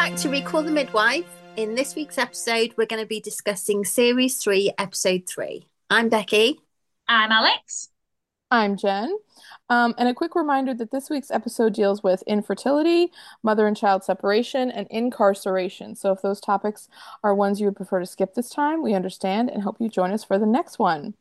[0.00, 1.26] Welcome back to Recall the Midwife.
[1.58, 5.68] In this week's episode, we're going to be discussing Series 3, Episode 3.
[5.90, 6.58] I'm Becky.
[7.06, 7.90] I'm Alex.
[8.50, 9.14] I'm Jenn.
[9.68, 14.02] Um, and a quick reminder that this week's episode deals with infertility, mother and child
[14.02, 15.94] separation, and incarceration.
[15.94, 16.88] So if those topics
[17.22, 20.12] are ones you would prefer to skip this time, we understand and hope you join
[20.12, 21.12] us for the next one.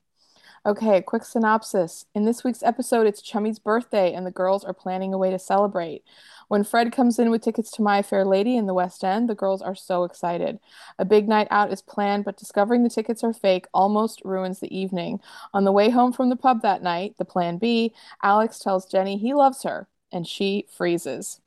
[0.65, 2.05] Okay, quick synopsis.
[2.13, 5.39] In this week's episode, it's Chummy's birthday, and the girls are planning a way to
[5.39, 6.03] celebrate.
[6.49, 9.35] When Fred comes in with tickets to My Fair Lady in the West End, the
[9.35, 10.59] girls are so excited.
[10.97, 14.75] A big night out is planned, but discovering the tickets are fake almost ruins the
[14.75, 15.19] evening.
[15.53, 17.93] On the way home from the pub that night, the plan B,
[18.23, 21.39] Alex tells Jenny he loves her, and she freezes.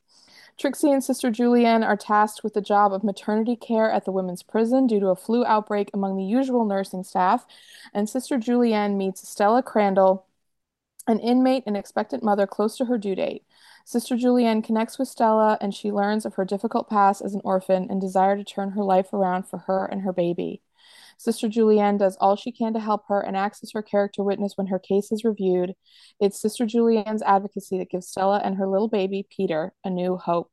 [0.57, 4.41] Trixie and Sister Julienne are tasked with the job of maternity care at the women's
[4.41, 7.45] prison due to a flu outbreak among the usual nursing staff,
[7.93, 10.27] and Sister Julienne meets Stella Crandall,
[11.07, 13.43] an inmate and expectant mother close to her due date.
[13.85, 17.87] Sister Julienne connects with Stella and she learns of her difficult past as an orphan
[17.89, 20.61] and desire to turn her life around for her and her baby.
[21.17, 24.53] Sister Julienne does all she can to help her and acts as her character witness
[24.55, 25.73] when her case is reviewed.
[26.19, 30.51] It's Sister Julienne's advocacy that gives Stella and her little baby, Peter, a new hope.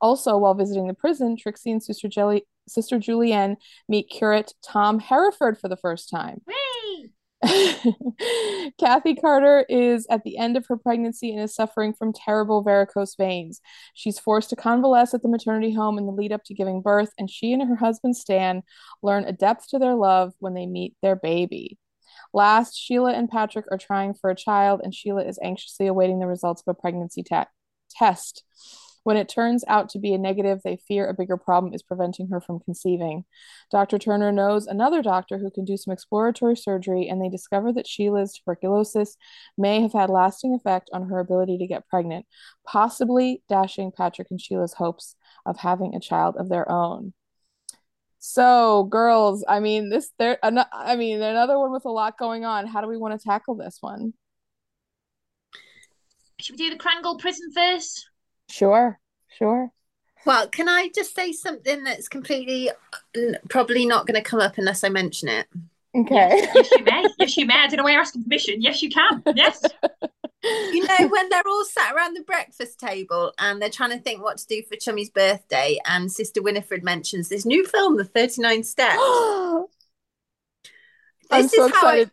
[0.00, 3.56] Also, while visiting the prison, Trixie and Sister, Jelly- Sister Julienne
[3.88, 6.42] meet curate Tom Hereford for the first time.
[8.78, 13.14] Kathy Carter is at the end of her pregnancy and is suffering from terrible varicose
[13.16, 13.60] veins.
[13.94, 17.10] She's forced to convalesce at the maternity home in the lead up to giving birth,
[17.18, 18.62] and she and her husband Stan
[19.02, 21.78] learn a depth to their love when they meet their baby.
[22.32, 26.26] Last, Sheila and Patrick are trying for a child, and Sheila is anxiously awaiting the
[26.26, 27.42] results of a pregnancy te-
[27.90, 28.44] test.
[29.04, 32.28] When it turns out to be a negative, they fear a bigger problem is preventing
[32.28, 33.24] her from conceiving.
[33.70, 33.98] Dr.
[33.98, 38.32] Turner knows another doctor who can do some exploratory surgery, and they discover that Sheila's
[38.32, 39.16] tuberculosis
[39.56, 42.26] may have had lasting effect on her ability to get pregnant,
[42.66, 45.16] possibly dashing Patrick and Sheila's hopes
[45.46, 47.12] of having a child of their own.
[48.20, 50.38] So, girls, I mean, this there.
[50.42, 52.66] I mean, another one with a lot going on.
[52.66, 54.14] How do we want to tackle this one?
[56.40, 58.08] Should we do the Crangle prison first?
[58.48, 58.98] Sure,
[59.36, 59.70] sure.
[60.26, 62.70] Well, can I just say something that's completely
[63.48, 65.46] probably not going to come up unless I mention it?
[65.96, 66.28] Okay.
[66.30, 67.06] Yes, yes, you may.
[67.18, 67.54] Yes, you may.
[67.54, 68.60] I don't know why you're asking permission.
[68.60, 69.22] Yes, you can.
[69.36, 69.62] Yes.
[70.42, 74.22] you know, when they're all sat around the breakfast table and they're trying to think
[74.22, 78.64] what to do for Chummy's birthday, and Sister Winifred mentions this new film, The 39
[78.64, 78.98] Steps.
[81.30, 82.08] I'm so excited.
[82.08, 82.10] I,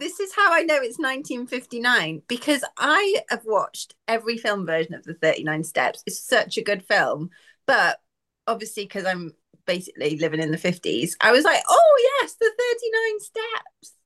[0.00, 5.04] this is how I know it's 1959 because I have watched every film version of
[5.04, 6.02] the 39 Steps.
[6.06, 7.30] It's such a good film,
[7.66, 8.00] but
[8.46, 9.32] obviously because I'm
[9.66, 13.96] basically living in the 50s, I was like, oh yes, the 39 Steps.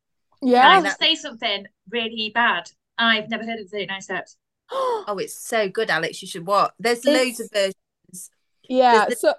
[0.43, 0.69] Yeah.
[0.69, 2.71] I have to say something really bad.
[2.99, 4.37] I've never heard of the 39 Steps.
[4.71, 6.21] oh, it's so good, Alex.
[6.21, 6.73] You should watch.
[6.79, 7.07] There's it's...
[7.07, 8.31] loads of versions.
[8.69, 9.07] Yeah.
[9.09, 9.17] The...
[9.17, 9.35] so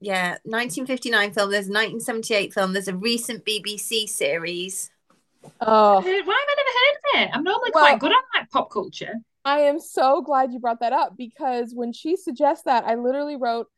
[0.00, 1.50] yeah, 1959 film.
[1.50, 2.72] There's a 1978 film.
[2.72, 4.90] There's a recent BBC series.
[5.60, 7.36] Oh, why have I never heard of it?
[7.36, 9.14] I'm normally well, quite good on like pop culture.
[9.44, 13.36] I am so glad you brought that up because when she suggests that, I literally
[13.36, 13.68] wrote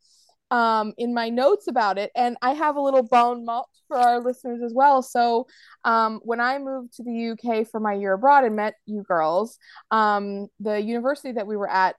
[0.50, 4.20] um, in my notes about it, and I have a little bone malt for our
[4.20, 5.00] listeners as well.
[5.02, 5.46] So,
[5.84, 9.58] um, when I moved to the UK for my year abroad and met you girls,
[9.90, 11.94] um, the university that we were at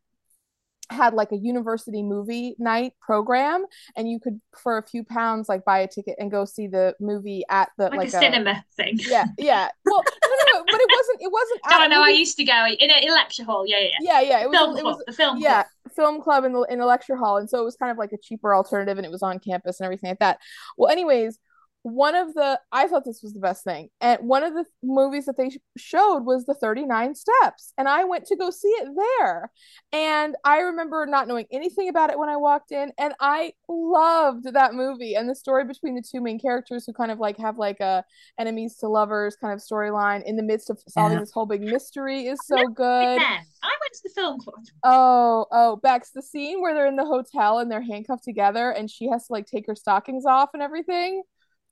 [0.91, 3.65] had like a university movie night program
[3.95, 6.95] and you could for a few pounds like buy a ticket and go see the
[6.99, 8.99] movie at the like, like a, a, cinema thing.
[9.07, 9.69] Yeah yeah.
[9.85, 12.65] Well no, no, no, but it wasn't it wasn't no no i used to go
[12.67, 13.65] in a, in lecture hall.
[13.65, 14.21] Yeah yeah yeah.
[14.21, 15.93] Yeah it was, film it was the film yeah club.
[15.95, 18.11] film club in the in a lecture hall and so it was kind of like
[18.11, 20.39] a cheaper alternative and it was on campus and everything like that.
[20.77, 21.39] Well anyways
[21.83, 23.89] one of the I thought this was the best thing.
[24.01, 27.73] And one of the movies that they showed was the 39 Steps.
[27.77, 29.51] And I went to go see it there.
[29.91, 34.53] And I remember not knowing anything about it when I walked in and I loved
[34.53, 37.57] that movie and the story between the two main characters who kind of like have
[37.57, 38.03] like a
[38.39, 41.21] enemies to lovers kind of storyline in the midst of solving yeah.
[41.21, 43.19] this whole big mystery is so good.
[43.63, 44.55] I went to the film club.
[44.83, 48.89] Oh, oh, Bex, the scene where they're in the hotel and they're handcuffed together and
[48.89, 51.23] she has to like take her stockings off and everything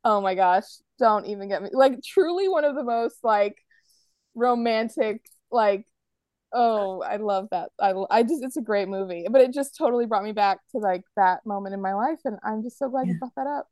[0.04, 0.66] oh my gosh,
[1.00, 3.58] don't even get me like truly one of the most like
[4.36, 5.86] romantic like
[6.54, 10.06] oh i love that i, I just it's a great movie but it just totally
[10.06, 13.06] brought me back to like that moment in my life and i'm just so glad
[13.06, 13.14] yeah.
[13.14, 13.68] you brought that up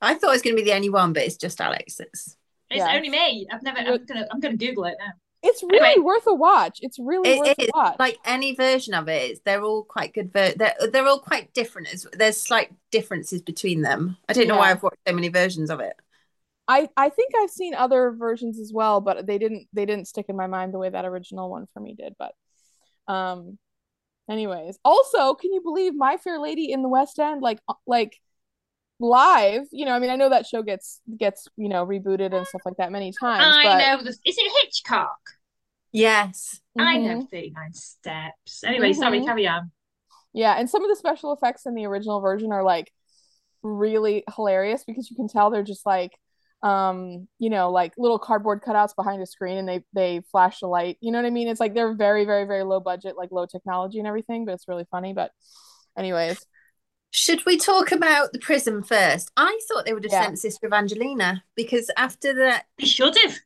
[0.00, 2.36] i thought it was going to be the only one but it's just alex it's
[2.70, 2.94] it's yeah.
[2.94, 5.12] only me i've never i'm gonna i'm gonna google it now
[5.46, 6.78] it's really anyway, worth a watch.
[6.82, 7.96] It's really it worth a watch.
[7.98, 10.32] Like any version of it, they're all quite good.
[10.32, 11.88] Ver- they're they're all quite different.
[12.12, 14.16] There's slight differences between them.
[14.28, 14.60] I don't know yeah.
[14.60, 15.94] why I've watched so many versions of it.
[16.68, 20.26] I I think I've seen other versions as well, but they didn't they didn't stick
[20.28, 22.14] in my mind the way that original one for me did.
[22.18, 22.32] But
[23.12, 23.58] um,
[24.28, 28.20] Anyways, also, can you believe My Fair Lady in the West End, like uh, like
[28.98, 29.66] live?
[29.70, 32.62] You know, I mean, I know that show gets gets you know rebooted and stuff
[32.64, 33.44] like that many times.
[33.44, 34.04] I but know.
[34.04, 34.18] This.
[34.24, 35.16] Is it Hitchcock?
[35.96, 36.60] Yes.
[36.78, 37.02] I Mhm.
[37.04, 38.62] know 39 steps.
[38.64, 39.24] Anyway, sorry, Mhm.
[39.24, 39.72] carry on.
[40.32, 42.92] Yeah, and some of the special effects in the original version are like
[43.62, 46.12] really hilarious because you can tell they're just like
[46.62, 50.66] um you know like little cardboard cutouts behind a screen and they they flash the
[50.66, 53.30] light you know what i mean it's like they're very very very low budget like
[53.30, 55.32] low technology and everything but it's really funny but
[55.98, 56.46] anyways
[57.10, 59.30] Should we talk about the prison first?
[59.36, 60.24] I thought they would have Yeah.
[60.24, 63.38] sent Sister Evangelina because after that, They should have.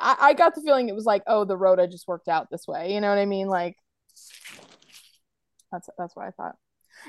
[0.00, 2.66] I, I got the feeling it was like oh the rota just worked out this
[2.66, 3.76] way you know what i mean like
[5.72, 6.56] that's that's what i thought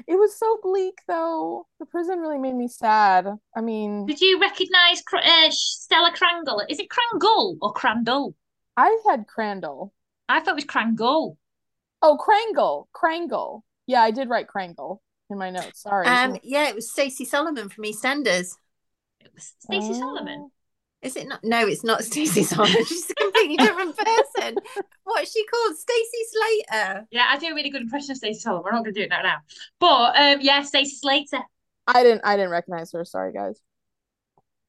[0.08, 4.40] it was so bleak though the prison really made me sad i mean Did you
[4.40, 6.62] recognise Cr- uh, Stella Crangle?
[6.70, 8.36] Is it Crangle or Crandall?
[8.78, 9.94] i had crandall
[10.30, 11.38] I thought it was Crangle.
[12.02, 12.88] Oh, Crangle.
[12.94, 13.66] Crangle.
[13.88, 15.82] Yeah, I did write Crangle in my notes.
[15.82, 16.06] Sorry.
[16.06, 18.52] um, yeah, it was Stacey Solomon from EastEnders.
[19.20, 20.52] It was Stacey Solomon.
[21.02, 21.44] Is it not?
[21.44, 22.86] No, it's not Stacey Solomon.
[22.86, 24.56] She's a completely different person.
[25.04, 25.78] What's she called?
[25.78, 27.08] Stacey Slater.
[27.12, 28.64] Yeah, I do a really good impression of Stacey Solomon.
[28.66, 29.22] We're not going to do it now.
[29.22, 29.38] now.
[29.80, 31.42] But um, yeah, Stacey Slater.
[31.88, 33.06] I didn't I didn't recognize her.
[33.06, 33.60] Sorry, guys.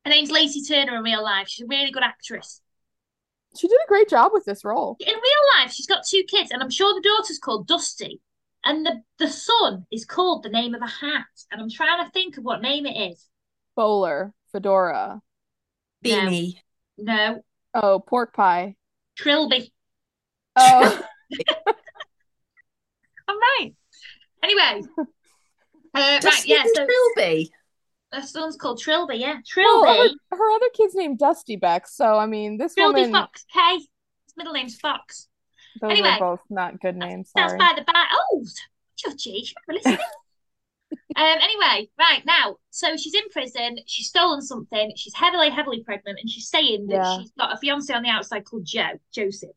[0.05, 1.49] Her name's Lacey Turner in real life.
[1.49, 2.63] She's a really good actress.
[3.59, 4.97] She did a great job with this role.
[5.01, 8.21] In real life, she's got two kids, and I'm sure the daughter's called Dusty,
[8.65, 11.27] and the the son is called the name of a hat.
[11.51, 13.27] And I'm trying to think of what name it is.
[13.77, 15.21] Bowler, Fedora.
[16.05, 16.55] Beanie.
[16.99, 17.43] No,
[17.75, 18.77] Oh, pork pie.
[19.19, 19.71] Trilby.
[20.57, 21.03] Oh,
[23.29, 23.71] I'm right.
[24.43, 25.05] Anyway, uh,
[25.95, 26.63] right, Dusty yeah.
[26.63, 27.51] and So Trilby.
[28.13, 29.17] her son's called Trilby.
[29.17, 30.15] Yeah, well, her, Trilby.
[30.33, 31.87] her other kid's named Dusty Beck.
[31.87, 33.13] So I mean, this Trilby woman.
[33.13, 33.75] Fox K.
[33.77, 33.87] His
[34.37, 35.29] middle name's Fox.
[35.81, 36.09] Those Anyway.
[36.09, 37.31] are both not good names.
[37.35, 37.59] That's Sorry.
[37.59, 38.05] by the by.
[38.13, 38.45] Oh,
[38.99, 39.45] judgy.
[39.47, 39.99] She remember listening.
[41.17, 41.39] Um.
[41.41, 43.79] Anyway, right now, so she's in prison.
[43.87, 44.93] She's stolen something.
[44.97, 47.19] She's heavily, heavily pregnant, and she's saying that Yeah.
[47.19, 49.51] she's got a fiance on the outside called Joe Joseph.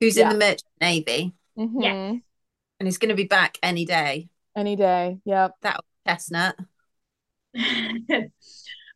[0.00, 0.30] Who's Yeah.
[0.30, 1.82] in the Merchant Navy Mhm.
[1.82, 2.10] Yeah.
[2.80, 4.28] and he's going to be back any day.
[4.56, 5.18] Any day.
[5.24, 5.56] Yep.
[5.62, 6.56] That chestnut.
[7.54, 8.30] and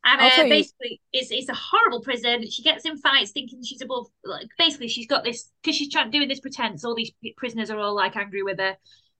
[0.03, 2.49] I'll uh, tell you- basically, it's it's a horrible prison.
[2.49, 4.07] She gets in fights thinking she's above.
[4.23, 6.83] Like basically, she's got this because she's trying doing this pretense.
[6.83, 8.77] All these prisoners are all like angry with her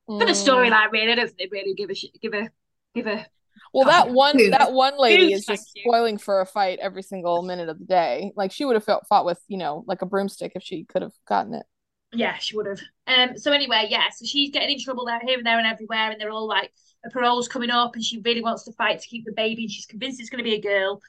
[0.07, 0.47] for the Mm.
[0.47, 0.91] storyline.
[0.91, 2.49] Really, I don't think really give a sh- give a
[2.95, 3.25] give a.
[3.73, 4.49] Well, that one Who?
[4.51, 5.91] that one lady is just thank you.
[5.91, 8.31] spoiling for a fight every single minute of the day.
[8.35, 11.01] Like she would have fought, fought with, you know, like a broomstick if she could
[11.01, 11.65] have gotten it.
[12.13, 12.79] Yeah, she would have.
[13.07, 13.37] Um.
[13.37, 14.05] So anyway, yeah.
[14.15, 16.71] So she's getting in trouble there, here and there, and everywhere, and they're all like,
[17.03, 19.71] her parole's coming up, and she really wants to fight to keep the baby, and
[19.71, 21.01] she's convinced it's going to be a girl.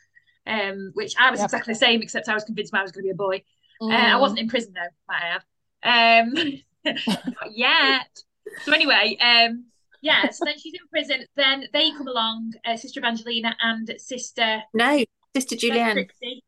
[0.47, 1.47] Um, which I was Yep.
[1.49, 3.43] exactly the same, except I was convinced mine was going to be a boy.
[3.81, 4.21] Uh, I Mm.
[4.21, 5.39] wasn't in prison though, might I
[5.85, 6.25] add.
[6.25, 6.63] Um,
[6.97, 8.23] not yet.
[8.65, 9.67] So anyway, um,
[10.03, 10.31] yeah.
[10.31, 11.27] So then she's in prison.
[11.37, 15.05] Then they come along, uh, Sister Evangelina and Sister No,
[15.35, 15.95] Sister Julienne.
[15.95, 16.43] Trixie.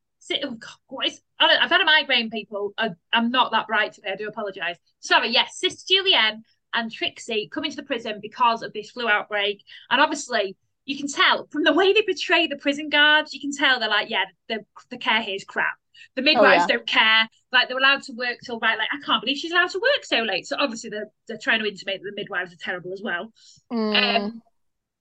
[0.44, 1.21] Oh God, what is?
[1.38, 2.73] I've had a migraine, people.
[2.78, 4.11] I, I'm not that bright today.
[4.12, 4.76] I do apologise.
[5.00, 5.30] Sorry.
[5.30, 10.00] Yes, Sister Julienne and Trixie come into the prison because of this flu outbreak, and
[10.00, 10.57] obviously.
[10.87, 13.32] You can tell from the way they portray the prison guards.
[13.34, 15.75] You can tell they're like, yeah, the the care here is crap.
[16.16, 16.66] The midwives Oh, yeah.
[16.66, 17.28] don't care.
[17.52, 18.78] Like they're allowed to work till right.
[18.78, 20.46] Like I can't believe she's allowed to work so late.
[20.46, 23.32] So obviously they're they're trying to intimate that the midwives are terrible as well.
[23.72, 24.26] Mm.
[24.26, 24.42] Um,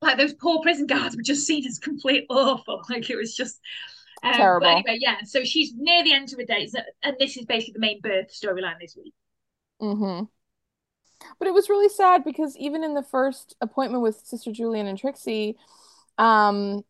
[0.02, 2.84] like those poor prison guards were just seen as complete awful.
[2.90, 3.60] Like it was just
[4.24, 4.60] um, Terrible.
[4.60, 5.18] But anyway, yeah.
[5.26, 8.30] So she's near the end of her days, and this is basically the main birth
[8.34, 9.14] storyline this week.
[9.80, 10.30] hmm
[11.38, 14.98] But it was really sad because even in the first appointment with Sister Julienne and
[14.98, 15.58] Trixie,
[16.18, 16.84] um,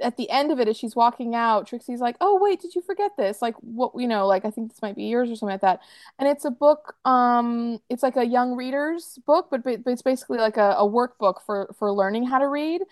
[0.00, 2.80] at the end of it, as she's walking out, Trixie's like, "Oh, wait, did you
[2.82, 3.42] forget this?
[3.42, 5.80] Like, what, you know, like I think this might be yours or something like that."
[6.18, 10.38] And it's a book, um, it's like a young reader's book, but, but it's basically
[10.38, 12.82] like a, a workbook for for learning how to read.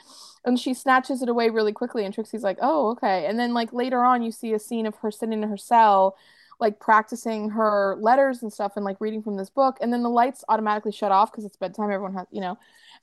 [0.44, 3.72] And she snatches it away really quickly, and Trixie's like, "Oh, okay." And then like
[3.72, 6.16] later on, you see a scene of her sitting in her cell
[6.60, 10.08] like practicing her letters and stuff and like reading from this book and then the
[10.08, 12.58] lights automatically shut off because it's bedtime everyone has you know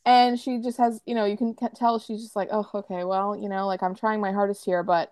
[0.06, 3.36] and she just has you know you can tell she's just like oh okay well
[3.36, 5.12] you know like i'm trying my hardest here but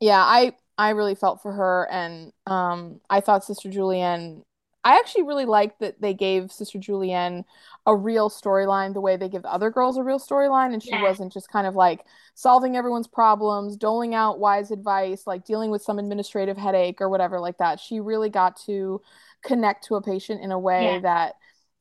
[0.00, 4.42] yeah i i really felt for her and um i thought sister julienne
[4.84, 7.44] i actually really liked that they gave sister julienne
[7.86, 10.90] a real storyline the way they give the other girls a real storyline and she
[10.90, 11.02] Yeah.
[11.02, 12.04] wasn't just kind of like
[12.34, 17.40] solving everyone's problems doling out wise advice like dealing with some administrative headache or whatever
[17.40, 19.00] like that she really got to
[19.42, 21.00] connect to a patient in a way Yeah.
[21.02, 21.34] that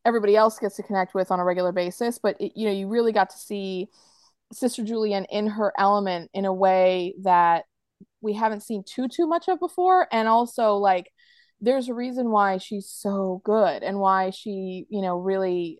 [0.06, 2.88] everybody else gets to connect with on a regular basis but it, you know you
[2.88, 3.88] really got to see
[4.54, 7.66] sister julienne in her element in a way that
[8.22, 11.12] we haven't seen too too much of before and also like
[11.62, 15.80] there's a reason why she's so good and why she, you know, really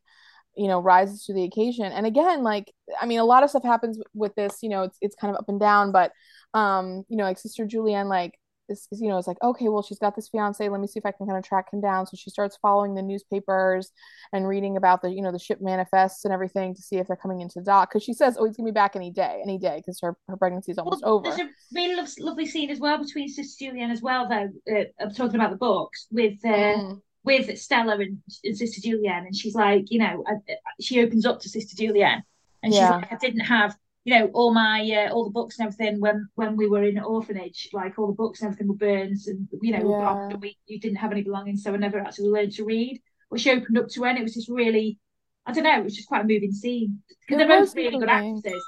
[0.56, 1.86] you know rises to the occasion.
[1.86, 4.98] And again like i mean a lot of stuff happens with this you know it's
[5.02, 6.12] it's kind of up and down but
[6.54, 8.34] um you know like sister julienne like
[8.70, 10.68] is, is, you know, it's like, okay, well, she's got this fiance.
[10.68, 12.06] Let me see if I can kind of track him down.
[12.08, 13.92] So she starts following the newspapers
[14.34, 17.16] and reading about the, you know, the ship manifests and everything to see if they're
[17.16, 17.90] coming into dock.
[17.90, 20.38] Because she says, oh, he's gonna be back any day, any day, because her her
[20.38, 21.30] pregnancy is almost well, over.
[21.30, 24.50] There's a really lo- lovely scene as well between Sister Julienne as well, though.
[24.72, 26.38] Uh, I'm talking about the books with.
[26.44, 27.02] Uh, mm.
[27.24, 30.36] With Stella and, and Sister Julienne, and she's like, you know, I,
[30.80, 32.24] she opens up to Sister Julienne,
[32.64, 33.76] and she's like, I didn't have
[34.08, 36.98] you know all my uh, all the books and everything when when we were in
[36.98, 40.38] orphanage like all the books and everything were burned and you know yeah.
[40.38, 43.02] we you didn't have any belongings so I never actually learned to read
[43.36, 44.98] she opened up to her and it was just really
[45.46, 47.02] I don't know it was just quite a moving scene.
[47.28, 48.64] Because they're both really good actresses.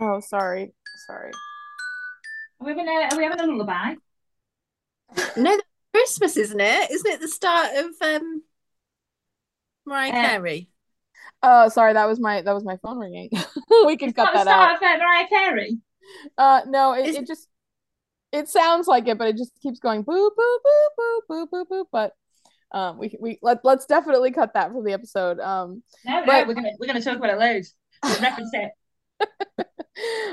[0.00, 0.72] Oh sorry
[1.06, 1.32] sorry.
[2.58, 3.96] Are we having a, are we having a lullaby?
[5.36, 5.60] No
[5.92, 6.90] Christmas isn't it?
[6.90, 8.42] Isn't it the start of um
[9.84, 10.70] Mariah uh, Carey
[11.42, 13.30] Oh, sorry, that was my that was my phone ringing.
[13.86, 14.80] we can it's cut that out.
[14.80, 15.78] Mariah Carey.
[16.38, 17.48] Uh, no, it, it just
[18.32, 21.64] it sounds like it, but it just keeps going boop boop boop boop boop boop
[21.70, 21.84] boop.
[21.92, 22.12] But
[22.72, 25.38] um, we we let let's definitely cut that from the episode.
[25.40, 27.74] Um, no, no, but, we're gonna we're gonna talk about it loads.
[28.04, 29.66] Reference it.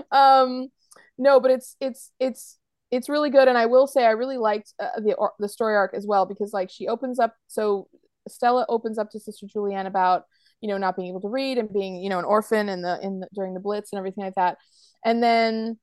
[0.12, 0.70] um,
[1.18, 2.58] no, but it's it's it's
[2.92, 5.94] it's really good, and I will say I really liked uh, the the story arc
[5.94, 7.88] as well because like she opens up so
[8.28, 10.24] Stella opens up to Sister Julienne about
[10.64, 12.98] you know not being able to read and being you know an orphan in the
[13.04, 14.58] in the, during the blitz and everything like that.
[15.04, 15.78] And then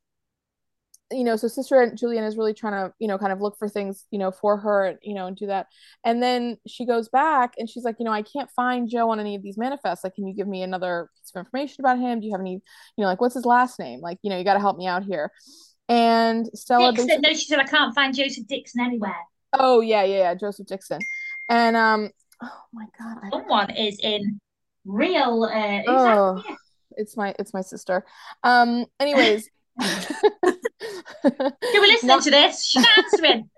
[1.12, 3.68] you know so sister julienne is really trying to you know kind of look for
[3.68, 5.66] things you know for her you know and do that.
[6.02, 9.20] And then she goes back and she's like you know i can't find joe on
[9.20, 10.02] any of these manifests.
[10.02, 12.20] Like can you give me another piece of information about him?
[12.20, 12.62] Do you have any you
[13.02, 14.00] know like what's his last name?
[14.00, 15.30] Like you know you got to help me out here.
[15.90, 19.16] And stella dixon, no she said i can't find joseph dixon anywhere.
[19.52, 21.00] Oh yeah yeah yeah joseph dixon.
[21.50, 22.10] And um
[22.42, 24.40] oh my god someone is in
[24.84, 26.42] real uh oh,
[26.96, 28.04] it's my it's my sister
[28.42, 29.49] um anyways
[29.80, 29.88] you
[31.80, 33.49] were listening to this she's answering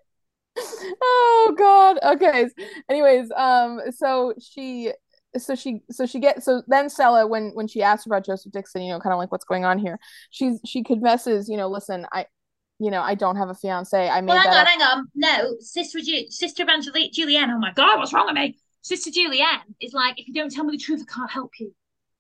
[1.03, 2.49] oh god okay
[2.89, 4.93] anyways um so she
[5.39, 8.83] so she so she gets so then Stella when when she asks about Joseph Dixon,
[8.83, 9.99] you know, kind of like what's going on here,
[10.31, 12.27] she's she confesses, you know, listen, I
[12.79, 14.09] you know, I don't have a fiance.
[14.09, 14.69] I made well, hang on, up.
[14.69, 15.09] hang on.
[15.15, 17.51] No, sister sister Evangeline Julienne.
[17.51, 18.59] Oh my god, what's wrong with me?
[18.83, 21.73] Sister Julienne is like, if you don't tell me the truth, I can't help you.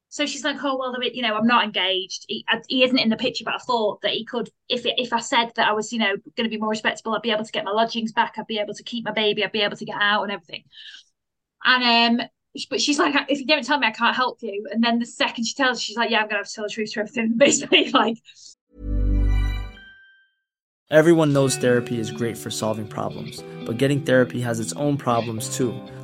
[0.09, 2.26] So she's like, oh well, you know, I'm not engaged.
[2.28, 5.21] He, he isn't in the picture, but I thought that he could, if if I
[5.21, 7.52] said that I was, you know, going to be more respectable, I'd be able to
[7.52, 8.35] get my lodgings back.
[8.37, 9.42] I'd be able to keep my baby.
[9.42, 10.64] I'd be able to get out and everything.
[11.64, 12.26] And um,
[12.69, 14.66] but she's like, if you don't tell me, I can't help you.
[14.71, 16.71] And then the second she tells, she's like, yeah, I'm gonna have to tell the
[16.71, 17.33] truth to everything.
[17.37, 18.19] Basically, like.
[20.90, 25.57] Everyone knows therapy is great for solving problems, but getting therapy has its own problems
[25.57, 25.81] too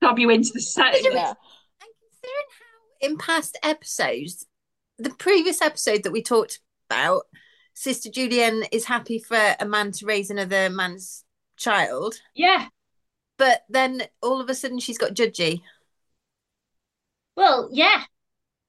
[0.00, 0.94] Bob you into the set.
[1.02, 1.10] Yeah.
[1.10, 4.46] And considering how in past episodes,
[4.98, 7.24] the previous episode that we talked about,
[7.74, 11.24] Sister Julienne is happy for a man to raise another man's
[11.56, 12.14] child.
[12.34, 12.68] Yeah.
[13.38, 15.60] But then all of a sudden she's got judgy.
[17.36, 18.04] Well, yeah.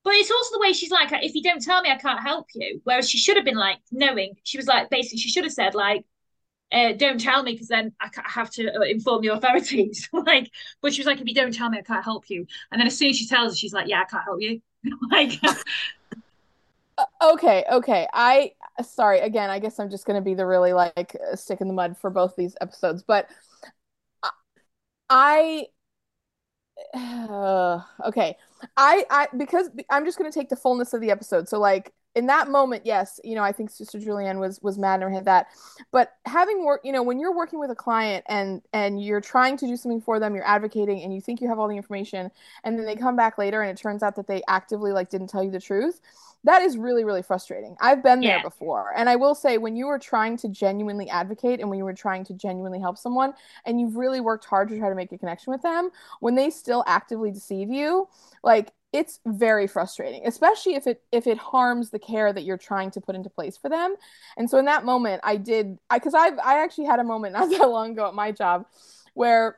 [0.03, 2.47] But it's also the way she's like, if you don't tell me, I can't help
[2.53, 2.81] you.
[2.83, 5.73] Whereas she should have been like, knowing, she was like, basically, she should have said,
[5.73, 6.05] like,
[6.71, 10.09] uh, don't tell me because then I have to uh, inform the authorities.
[10.13, 12.45] like, but she was like, if you don't tell me, I can't help you.
[12.71, 14.61] And then as soon as she tells her, she's like, yeah, I can't help you.
[15.11, 15.39] like,
[16.97, 18.07] uh, okay, okay.
[18.13, 19.49] I sorry again.
[19.49, 22.35] I guess I'm just gonna be the really like stick in the mud for both
[22.35, 23.29] these episodes, but
[25.09, 25.67] I.
[26.93, 28.35] Uh, okay,
[28.75, 31.47] I I because I'm just gonna take the fullness of the episode.
[31.47, 35.03] So like in that moment, yes, you know, I think Sister Julienne was was mad
[35.03, 35.47] and had that.
[35.91, 39.55] But having work, you know, when you're working with a client and and you're trying
[39.57, 42.31] to do something for them, you're advocating, and you think you have all the information,
[42.63, 45.27] and then they come back later and it turns out that they actively like didn't
[45.27, 46.01] tell you the truth.
[46.43, 47.77] That is really really frustrating.
[47.79, 51.59] I've been there before, and I will say when you were trying to genuinely advocate
[51.59, 53.33] and when you were trying to genuinely help someone,
[53.65, 56.49] and you've really worked hard to try to make a connection with them, when they
[56.49, 58.07] still actively deceive you,
[58.43, 62.91] like it's very frustrating especially if it if it harms the care that you're trying
[62.91, 63.95] to put into place for them.
[64.37, 67.33] And so in that moment i did i because i've i actually had a moment
[67.39, 68.65] not that long ago at my job
[69.13, 69.57] where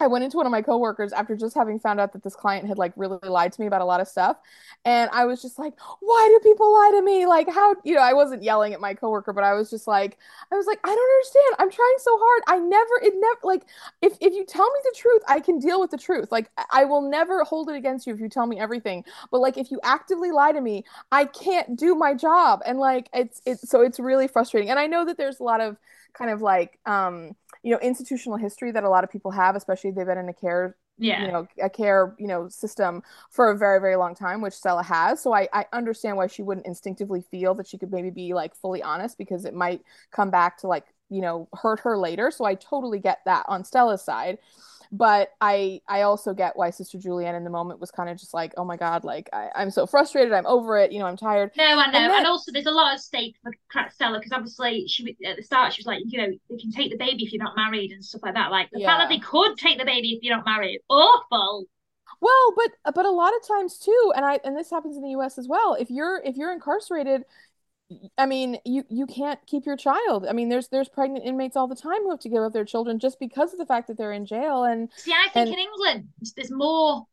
[0.00, 2.66] I went into one of my coworkers after just having found out that this client
[2.66, 4.36] had like really lied to me about a lot of stuff.
[4.84, 7.26] And I was just like, why do people lie to me?
[7.26, 10.18] Like, how, you know, I wasn't yelling at my coworker, but I was just like,
[10.52, 11.54] I was like, I don't understand.
[11.58, 12.42] I'm trying so hard.
[12.48, 13.62] I never, it never, like,
[14.02, 16.32] if, if you tell me the truth, I can deal with the truth.
[16.32, 19.04] Like, I will never hold it against you if you tell me everything.
[19.30, 22.62] But like, if you actively lie to me, I can't do my job.
[22.66, 24.70] And like, it's, it's, so it's really frustrating.
[24.70, 25.76] And I know that there's a lot of
[26.12, 27.34] kind of like, um,
[27.64, 30.28] you know institutional history that a lot of people have especially if they've been in
[30.28, 31.24] a care yeah.
[31.24, 34.82] you know a care you know system for a very very long time which stella
[34.82, 35.20] has.
[35.20, 38.54] So I, I understand why she wouldn't instinctively feel that she could maybe be like
[38.54, 39.80] fully honest because it might
[40.12, 42.30] come back to like you know hurt her later.
[42.30, 44.38] So i totally get that on stella's side
[44.96, 48.32] but I I also get why Sister Julienne in the moment was kind of just
[48.32, 51.16] like, oh my god, like I, I'm so frustrated, I'm over it, you know, I'm
[51.16, 51.50] tired.
[51.56, 53.52] No, I know, and, then, and also there's a lot of stake for
[53.90, 56.92] Stella because obviously she at the start she was like, you know, they can take
[56.92, 58.52] the baby if you're not married and stuff like that.
[58.52, 58.86] Like the yeah.
[58.86, 61.66] fact that they could take the baby if you're not married, awful.
[62.20, 65.10] Well, but but a lot of times too, and I and this happens in the
[65.10, 65.38] U.S.
[65.38, 65.74] as well.
[65.74, 67.24] If you're if you're incarcerated,
[68.16, 70.26] I mean, you you can't keep your child.
[70.28, 72.64] I mean, there's there's pregnant inmates all the time who have to give up their
[72.64, 74.64] children just because of the fact that they're in jail.
[74.64, 77.06] And see, I think and, in England there's more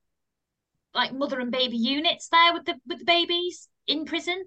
[0.94, 4.46] like mother and baby units there with the with the babies in prison.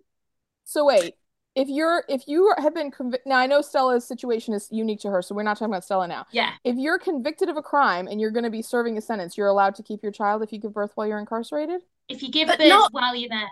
[0.65, 1.15] So wait,
[1.55, 5.11] if you're if you have been convicted now, I know Stella's situation is unique to
[5.11, 6.27] her, so we're not talking about Stella now.
[6.33, 6.53] Yeah.
[6.65, 9.49] If you're convicted of a crime and you're going to be serving a sentence, you're
[9.49, 11.83] allowed to keep your child if you give birth while you're incarcerated.
[12.09, 12.93] If you give but birth not...
[12.93, 13.51] while you're there.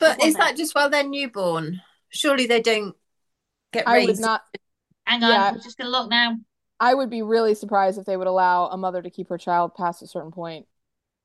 [0.00, 1.82] But is that just while they're newborn?
[2.08, 2.96] Surely they don't
[3.72, 4.08] get raised.
[4.08, 4.42] I would not.
[5.04, 5.50] Hang on, yeah.
[5.54, 6.38] I'm just gonna look now.
[6.80, 9.74] I would be really surprised if they would allow a mother to keep her child
[9.74, 10.66] past a certain point.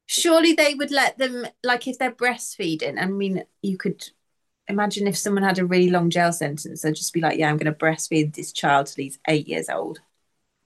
[0.05, 3.01] Surely they would let them, like if they're breastfeeding.
[3.01, 4.07] I mean, you could
[4.67, 7.57] imagine if someone had a really long jail sentence, they'd just be like, "Yeah, I'm
[7.57, 10.01] going to breastfeed this child till he's eight years old."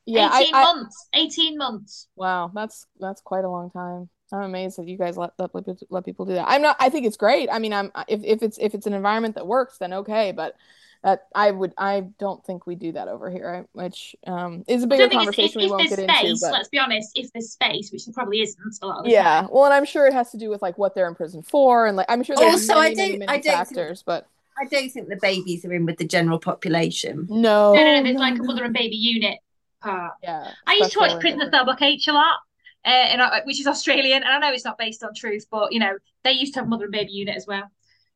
[0.06, 1.08] Yeah, 18 I, months.
[1.14, 2.08] I, 18 months.
[2.16, 4.10] Wow, that's that's quite a long time.
[4.34, 5.52] I'm amazed that you guys let, let
[5.90, 6.48] let people do that.
[6.48, 6.76] I'm not.
[6.80, 7.50] I think it's great.
[7.52, 10.32] I mean, I'm if if it's if it's an environment that works, then okay.
[10.32, 10.56] But
[11.04, 14.88] that I would I don't think we do that over here, which um is a
[14.88, 16.38] bigger conversation if, we won't get space, into.
[16.42, 16.52] But...
[16.52, 19.08] Let's be honest, if there's space, which there probably isn't a lot.
[19.08, 19.50] yeah, time.
[19.52, 21.88] well, and I'm sure it has to do with like what they're in prison for,
[21.88, 24.06] and like I'm sure there's also many, I don't many, many I don't factors, think,
[24.06, 24.28] but.
[24.62, 27.28] I don't think the babies are in with the general population.
[27.30, 29.40] No, no, no, no there's no, like a mother and baby unit
[29.82, 30.16] part.
[30.22, 32.40] Yeah, I used to watch Prisoner Cell Block H a lot
[32.86, 34.24] uh, and I, which is Australian.
[34.24, 36.70] And I know it's not based on truth, but you know they used to have
[36.70, 37.64] mother and baby unit as well.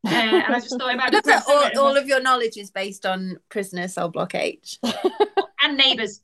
[0.06, 3.88] Uh, and I just thought about all, all of your knowledge is based on Prisoner
[3.88, 4.78] Cell Block H
[5.63, 6.19] and Neighbours.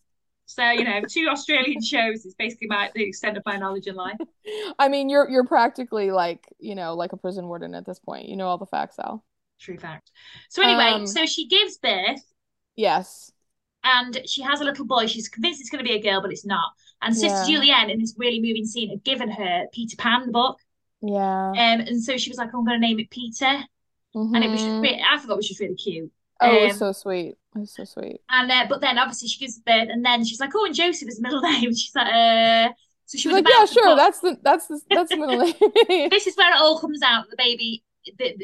[0.48, 3.96] So you know, two Australian shows is basically my the extent of my knowledge in
[3.96, 4.18] life.
[4.78, 8.28] I mean, you're you're practically like you know like a prison warden at this point.
[8.28, 9.24] You know all the facts, Al.
[9.60, 10.12] True fact.
[10.50, 12.24] So anyway, um, so she gives birth.
[12.76, 13.32] Yes.
[13.84, 15.08] And she has a little boy.
[15.08, 16.72] She's convinced it's going to be a girl, but it's not.
[17.02, 17.58] And Sister yeah.
[17.58, 20.60] Julienne, in this really moving scene, had given her Peter Pan, the book.
[21.02, 21.50] Yeah.
[21.52, 23.64] Um, and so she was like, oh, I'm going to name it Peter.
[24.16, 24.36] Mm-hmm.
[24.36, 24.82] And it was just mm-hmm.
[24.82, 26.12] really, I thought it was just really cute.
[26.42, 27.38] Oh, um, it was so sweet.
[27.56, 28.22] It was so sweet.
[28.30, 31.10] And uh, but then obviously she gives birth, and then she's like, "Oh, and Joseph
[31.10, 32.70] is the middle name." She's like, "Uh."
[33.06, 33.96] So she was like, "Yeah, sure.
[33.96, 35.40] That's the that's the that's the middle
[35.90, 37.30] name." this is where it all comes out.
[37.30, 37.84] The baby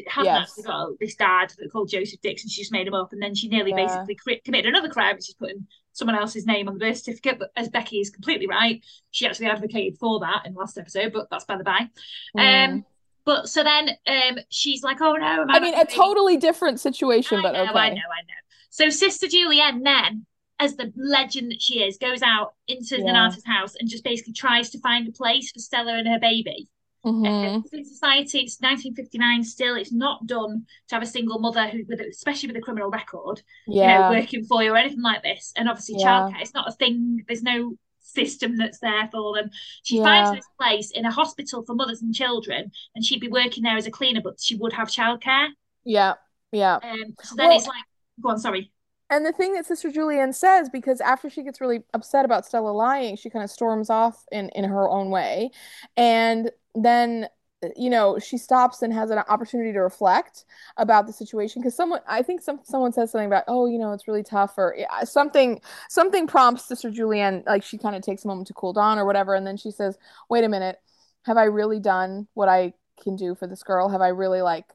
[0.07, 0.49] hasn't yes.
[0.49, 2.49] actually got this dad called Joseph Dixon.
[2.49, 4.05] She just made him up, and then she nearly yeah.
[4.05, 5.17] basically committed another crime.
[5.21, 7.39] She's putting someone else's name on the birth certificate.
[7.39, 11.13] But as Becky is completely right, she actually advocated for that in the last episode.
[11.13, 11.89] But that's by the by.
[12.37, 12.69] Mm.
[12.69, 12.85] Um,
[13.25, 17.41] but so then um, she's like, "Oh no!" I mean, a totally different situation, I
[17.41, 17.79] but know, okay.
[17.79, 18.35] I know, I know.
[18.69, 20.25] So Sister Julienne then,
[20.59, 23.05] as the legend that she is, goes out into yeah.
[23.05, 26.67] Nonnatus's house and just basically tries to find a place for Stella and her baby.
[27.05, 29.75] Uh, in society, it's 1959 still.
[29.75, 33.41] It's not done to have a single mother who, with, especially with a criminal record,
[33.67, 35.53] you know, working for you or anything like this.
[35.55, 36.29] And obviously, Yeah.
[36.31, 37.23] childcare, it's not a thing.
[37.27, 39.49] There's no system that's there for them.
[39.83, 40.03] She Yeah.
[40.03, 43.77] finds this place in a hospital for mothers and children, and she'd be working there
[43.77, 45.49] as a cleaner, but she would have childcare.
[45.83, 46.13] Yeah.
[46.51, 46.75] Yeah.
[46.81, 47.83] Um, so then Well- it's like,
[48.21, 48.71] go on, sorry.
[49.09, 52.71] And the thing that Sister Julienne says, because after she gets really upset about Stella
[52.71, 55.51] lying, she kind of storms off in in her own way,
[55.95, 57.27] and then
[57.75, 60.45] you know she stops and has an opportunity to reflect
[60.77, 63.93] about the situation because someone I think some someone says something about oh you know
[63.93, 68.25] it's really tough or yeah, something something prompts Sister Julienne like she kind of takes
[68.25, 69.97] a moment to cool down or whatever, and then she says
[70.29, 70.77] wait a minute.
[71.23, 73.89] Have I really done what I can do for this girl?
[73.89, 74.65] Have I really like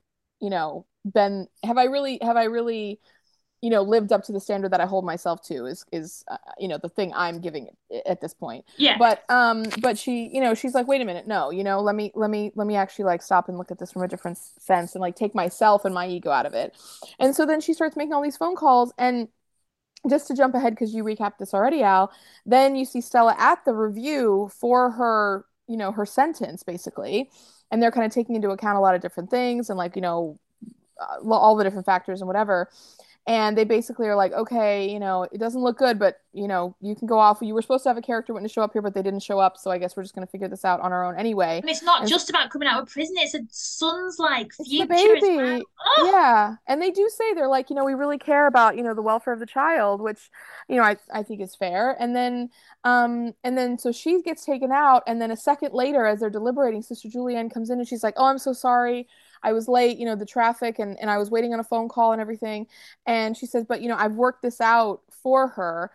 [0.40, 3.00] you know been have I really have I really
[3.62, 6.36] you know lived up to the standard that I hold myself to is is uh,
[6.58, 8.64] you know the thing I'm giving it at this point.
[8.76, 8.96] Yeah.
[8.98, 11.94] but um but she you know she's like wait a minute no you know let
[11.94, 14.38] me let me let me actually like stop and look at this from a different
[14.38, 16.76] sense and like take myself and my ego out of it.
[17.18, 19.28] And so then she starts making all these phone calls and
[20.08, 22.10] just to jump ahead because you recapped this already al
[22.46, 27.30] then you see stella at the review for her you know her sentence basically.
[27.72, 30.02] And they're kind of taking into account a lot of different things and like you
[30.02, 30.38] know
[31.00, 32.68] uh, all the different factors and whatever
[33.26, 36.74] and they basically are like okay you know it doesn't look good but you know
[36.80, 37.38] you can go off.
[37.42, 39.38] You were supposed to have a character witness show up here but they didn't show
[39.40, 39.56] up.
[39.58, 41.58] So i guess we're just going to figure this out on our own anyway.
[41.60, 44.84] And it's not And- just about coming out of prison, it's a son's like future
[44.84, 44.88] as
[45.20, 45.36] baby.
[45.36, 45.62] well.
[45.98, 48.82] Oh, yeah and they do say they're like you know we really care about you
[48.84, 50.30] know the welfare of the child which
[50.68, 51.96] you know i, I think is fair.
[51.98, 52.50] And then
[52.84, 55.02] um and then so she gets taken out.
[55.08, 58.14] And then a second later as they're deliberating sister julienne comes in and she's like
[58.16, 59.08] oh i'm so sorry
[59.42, 61.88] i was late you know the traffic and, and i was waiting on a phone
[61.88, 62.66] call and everything
[63.06, 65.90] and she says but you know i've worked this out for her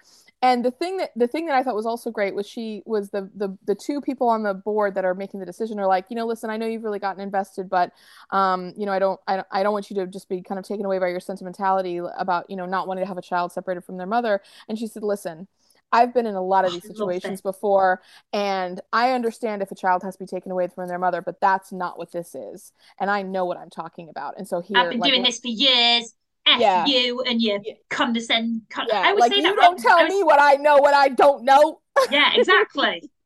[0.45, 3.09] and the thing that the thing that I thought was also great was she was
[3.09, 6.05] the the the two people on the board that are making the decision are like,
[6.09, 7.93] you know, listen, I know you've really gotten invested, but
[8.29, 10.59] um, you know, I don't I don't I don't want you to just be kind
[10.59, 13.53] of taken away by your sentimentality about, you know, not wanting to have a child
[13.53, 14.41] separated from their mother.
[14.69, 15.47] And she said, listen,
[15.91, 18.01] I've been in a lot of these situations before,
[18.33, 21.39] and I understand if a child has to be taken away from their mother, but
[21.39, 22.71] that's not what this is.
[22.99, 24.35] And I know what I'm talking about.
[24.37, 26.13] And so here, I've been like, doing this for years.
[26.47, 26.85] F Yeah.
[26.85, 27.73] you and you Yeah.
[27.89, 28.63] condescend.
[28.69, 30.77] Con- yeah, I always like say you that don't tell was- me what I know,
[30.77, 31.81] what I don't know.
[32.11, 33.09] Yeah, exactly.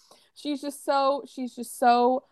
[0.34, 2.24] she's just so she's just so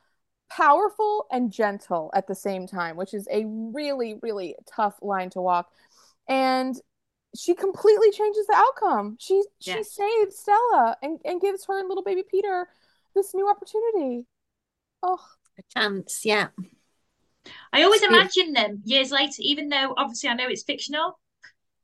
[0.51, 5.43] powerful and gentle at the same time which is a really really tough line to
[5.43, 5.71] walk
[6.27, 6.81] and
[7.37, 9.93] she completely changes the outcome she she Yes.
[9.93, 12.69] saves stella and, and gives her and little baby peter
[13.15, 14.27] this new opportunity
[15.03, 15.21] oh
[15.59, 16.49] A chance, yeah.
[17.73, 18.09] I always Yeah.
[18.09, 21.19] imagine them years later, even though obviously I know it's fictional.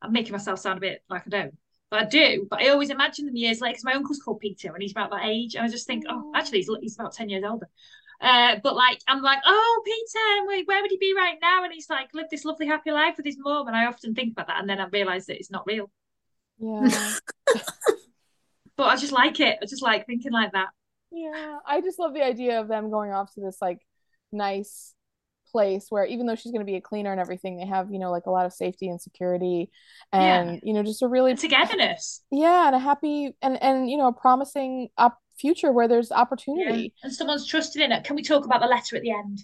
[0.03, 1.59] I'm making myself sound a bit like I don't,
[1.91, 2.47] but I do.
[2.51, 5.11] But I always imagine them years later because my uncle's called Peter and he's about
[5.11, 6.33] that age, and I just think, oh, oh.
[6.35, 7.69] actually, he's he's about ten years older.
[8.21, 11.65] Uh, but like I'm like, oh, Peter, where, where would he be right now?
[11.65, 13.67] And he's like lived this lovely happy life with his mom.
[13.69, 15.91] and I often think about that, and then I realise that it's not real.
[16.59, 17.15] yeah
[18.77, 19.59] But I just like it.
[19.63, 20.69] I just like thinking like that.
[21.13, 23.79] Yeah, I just love the idea of them going off to this like
[24.33, 24.95] nice
[25.53, 28.01] place where even though she's going to be a cleaner and everything, they have, you
[28.01, 29.71] know, like a lot of safety and security
[30.13, 32.23] and, you know, just a really And togetherness.
[32.33, 36.17] yeah, and a happy and and you know, a promising up future where there's Yeah.
[36.17, 36.95] opportunity.
[37.03, 38.05] And someone's trusted in it.
[38.05, 39.41] Can we talk about the letter at the end?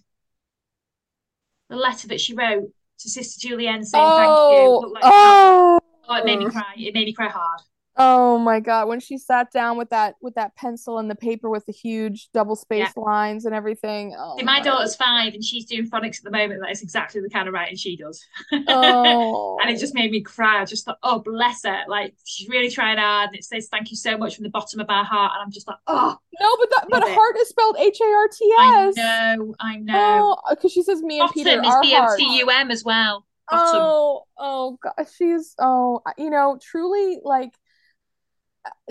[1.69, 4.35] The letter that she wrote to Sister Julienne saying thank you.
[4.37, 6.75] Oh, like oh, oh, it made me cry.
[6.77, 7.61] It made me cry hard.
[7.97, 8.89] Oh my God.
[8.89, 12.29] When she sat down with that with that pencil and the paper with the huge
[12.33, 14.15] double spaced lines and everything.
[14.17, 16.61] Oh See, my my daughter's five and she's doing phonics at the moment.
[16.61, 18.25] That is exactly the kind of writing she does.
[18.69, 19.59] Oh.
[19.61, 19.81] and it oh.
[19.81, 20.61] just made me cry.
[20.61, 21.83] I just thought, oh, bless her.
[21.89, 23.29] Like, she's really trying hard.
[23.29, 25.33] And it says, thank you so much from the bottom of our heart.
[25.35, 27.15] And I'm just like, oh, No, but that but it.
[27.15, 28.97] heart is spelled H A R T I S.
[28.97, 30.37] know, I know.
[30.39, 32.17] Oh, because she says me and Bottom Peter is B O.
[32.17, 33.27] T U M as well.
[33.51, 33.81] Bottom.
[33.83, 37.53] Oh, oh God, she's oh, you know, truly like,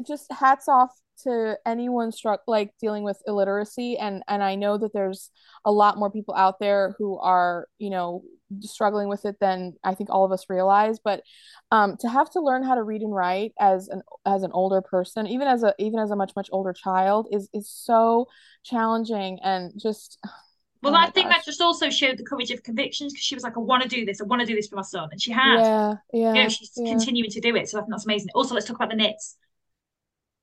[0.05, 0.91] just hats off
[1.23, 5.31] to anyone struck like dealing with illiteracy, and and I know that there's
[5.65, 8.23] a lot more people out there who are, you know,
[8.61, 10.99] struggling with it than I think all of us realize.
[10.99, 11.23] But
[11.71, 14.81] um, to have to learn how to read and write as an as an older
[14.81, 18.27] person, even as a even as a much much older child, is is so
[18.63, 20.17] challenging and just.
[20.81, 21.39] Well, Oh I think gosh.
[21.39, 23.89] that just also showed the courage of convictions because she was like, I want to
[23.89, 24.21] do this.
[24.21, 25.09] I want to do this for my son.
[25.11, 25.61] And she had.
[25.61, 26.91] Yeah, yeah, You know, she's yeah.
[26.91, 27.67] continuing to do it.
[27.67, 28.29] So I think that's amazing.
[28.33, 29.35] Also, let's talk about the nits.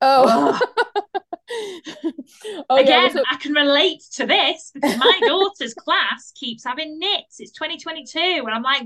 [0.01, 0.61] Oh.
[1.49, 2.13] oh
[2.71, 7.41] yeah, Again, so- I can relate to this because my daughter's class keeps having nits.
[7.41, 8.19] It's 2022.
[8.19, 8.83] And I'm like,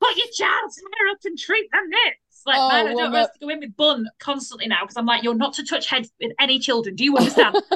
[0.00, 2.42] put your child's hair up and treat them nits.
[2.46, 4.96] Like, Oh, man, I don't no- have to go in with bun constantly now because
[4.96, 6.96] I'm like, you're not to touch heads with any children.
[6.96, 7.56] Do you understand?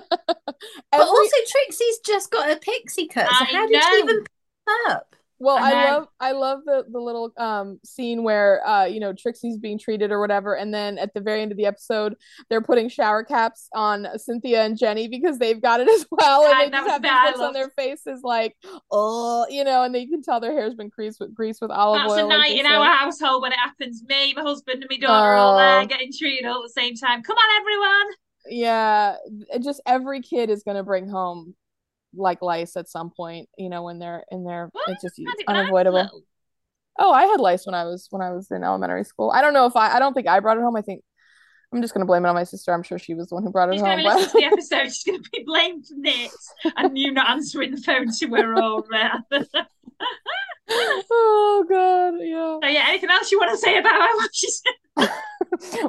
[0.90, 3.27] But Every- also, Trixie's just got a pixie cut.
[3.29, 4.29] So I how did she even pick
[4.88, 5.14] up?
[5.40, 9.01] Well, And I then- love I love the the little um scene where uh you
[9.01, 12.14] know Trixie's being treated or whatever, and then at the very end of the episode,
[12.49, 16.55] they're putting shower caps on Cynthia and Jenny because they've got it as well, and
[16.55, 18.57] I- they just have the these looks on their faces like,
[18.90, 22.03] oh, you know, and they can tell their hair's been greased with grease with olive
[22.03, 22.27] That's oil.
[22.27, 24.03] a night they in our household when it happens.
[24.07, 25.59] Me, my husband, and my daughter are all Oh.
[25.59, 27.23] there getting treated all at the same time.
[27.23, 28.14] Come on, everyone.
[28.47, 29.16] Yeah,
[29.62, 31.55] just every kid is gonna bring home
[32.16, 34.85] like lice at some point, you know, when they're in their What?
[34.88, 36.22] it's just it's didn't when I was unavoidable.
[36.98, 39.31] Oh, I had lice when I was when I was in elementary school.
[39.35, 40.77] I don't know if I I don't think I brought it home.
[40.77, 41.03] I think
[41.72, 42.72] I'm just gonna blame it on my sister.
[42.72, 44.00] I'm sure she was the one who brought it She's home.
[44.00, 44.85] listen But to the episode.
[44.92, 48.85] She's to be blamed for this and you not answering the phone to her or
[50.70, 52.59] oh god, yeah.
[52.62, 54.16] So yeah, anything else you want to say about her?
[54.16, 54.72] What she said?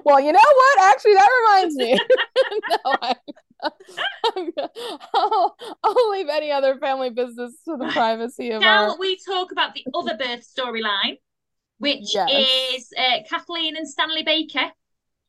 [0.04, 0.84] Well, you know what?
[0.84, 1.93] Actually, that reminds me.
[2.69, 3.15] no, I,
[4.36, 4.51] I'm,
[5.84, 8.97] I'll, leave any other family business to the privacy of Now our.
[8.97, 11.17] we talk about the other birth storyline,
[11.80, 12.47] which Yes.
[12.78, 14.71] is uh, Kathleen and Stanley Baker.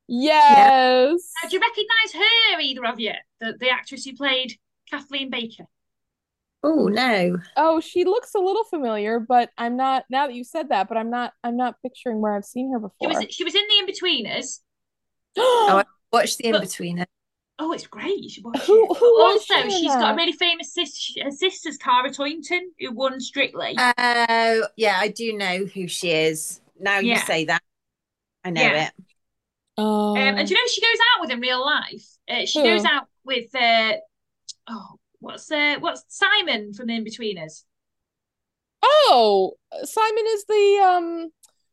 [0.08, 1.32] Yes.
[1.42, 3.12] Now, do you recognise her, either of you?
[3.40, 4.58] The the actress who played
[4.90, 5.64] Kathleen Baker.
[6.68, 7.38] Oh no.
[7.56, 10.04] Oh, she looks a little familiar, but I'm not.
[10.10, 11.32] Now that you said that, but I'm not.
[11.44, 13.20] I'm not picturing where I've seen her She before.
[13.22, 14.60] was she was in the In-Betweeners.
[15.38, 17.04] Oh, Watch the But- in-betweener.
[17.58, 18.18] Oh, it's great.
[18.22, 18.98] You should watch Who- it.
[18.98, 22.92] who also, she in she's got a really famous sis- her sister's Kara Tointon, who
[22.92, 23.74] won Strictly.
[23.78, 26.60] Oh, yeah, I do know who she is.
[26.78, 27.62] Now you say that.
[28.44, 28.86] I know Yeah.
[28.88, 28.92] it.
[29.78, 30.10] Oh.
[30.10, 32.06] Um, and do you know she goes out with in real life?
[32.28, 32.64] Uh, she Who?
[32.66, 33.92] goes out with uh,
[34.68, 37.62] oh, what's uh, what's Simon from the In-Betweeners?
[38.82, 41.30] Oh, Simon is the um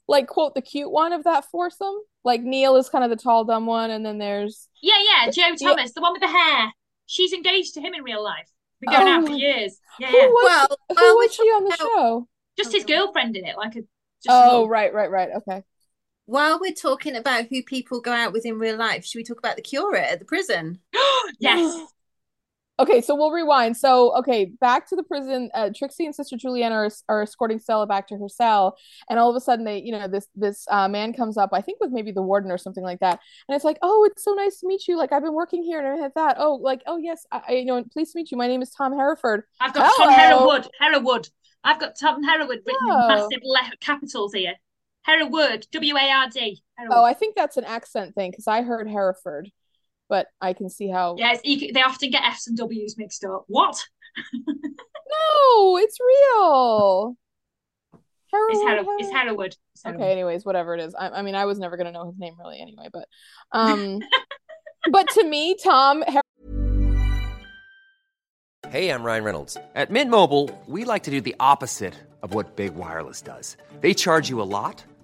[0.07, 1.95] like quote the cute one of that foursome.
[2.23, 4.93] Like Neil is kind of the tall dumb one, and then there's Yeah,
[5.25, 5.69] yeah, Joe Yeah.
[5.69, 6.71] Thomas, the one with the hair.
[7.05, 8.49] She's engaged to him in real life.
[8.81, 9.79] Been going Oh out for years.
[9.99, 12.27] Yeah, who was Well, who well, was we she on the talked show?
[12.57, 13.81] Just his girlfriend in it, like a.
[14.23, 15.29] Just a Oh, little- right, right, right.
[15.37, 15.63] Okay.
[16.25, 19.39] While we're talking about who people go out with in real life, should we talk
[19.39, 20.79] about the curate at the prison?
[21.39, 21.85] yes.
[22.83, 23.75] Okay, so we'll rewind.
[23.75, 25.49] So, okay, back to the prison.
[25.53, 28.77] Uh, Trixie and Sister Julienne are are escorting Stella back to her cell,
[29.09, 31.49] and all of a sudden, they, you know, this this uh, man comes up.
[31.53, 34.23] I think with maybe the warden or something like that, and it's like, oh, it's
[34.23, 34.97] so nice to meet you.
[34.97, 36.35] Like I've been working here and everything had that.
[36.39, 38.37] Oh, like oh yes, I, I you know, pleased to meet you.
[38.37, 39.43] My name is Tom Hereford.
[39.59, 40.39] I've got Tom Hello.
[40.51, 40.67] Herwood.
[40.79, 41.29] Herwood.
[41.63, 43.01] I've got Tom Herwood written Oh.
[43.03, 44.55] in massive le- capitals here.
[45.05, 45.67] Herwood.
[45.71, 46.61] W A R D.
[46.89, 49.51] Oh, I think that's an accent thing because I heard Hereford,
[50.13, 51.15] but I can see how.
[51.17, 53.45] Yes, you they often get F's and W's mixed up.
[53.47, 53.83] What?
[55.45, 57.15] No, it's real.
[57.93, 58.95] It's Hereford, Herwood.
[58.99, 59.55] It's Herwood.
[59.75, 60.01] It's Herwood.
[60.01, 60.95] Okay, anyways, whatever it is.
[60.95, 63.07] I, I mean, I was never gonna know his name really anyway, but
[63.51, 63.99] um,
[64.91, 66.03] but to me, Tom
[68.69, 69.55] Hey, I'm Ryan Reynolds.
[69.75, 73.55] At Mint Mobile, we like to do the opposite of what Big Wireless does.
[73.81, 74.83] They charge you a lot,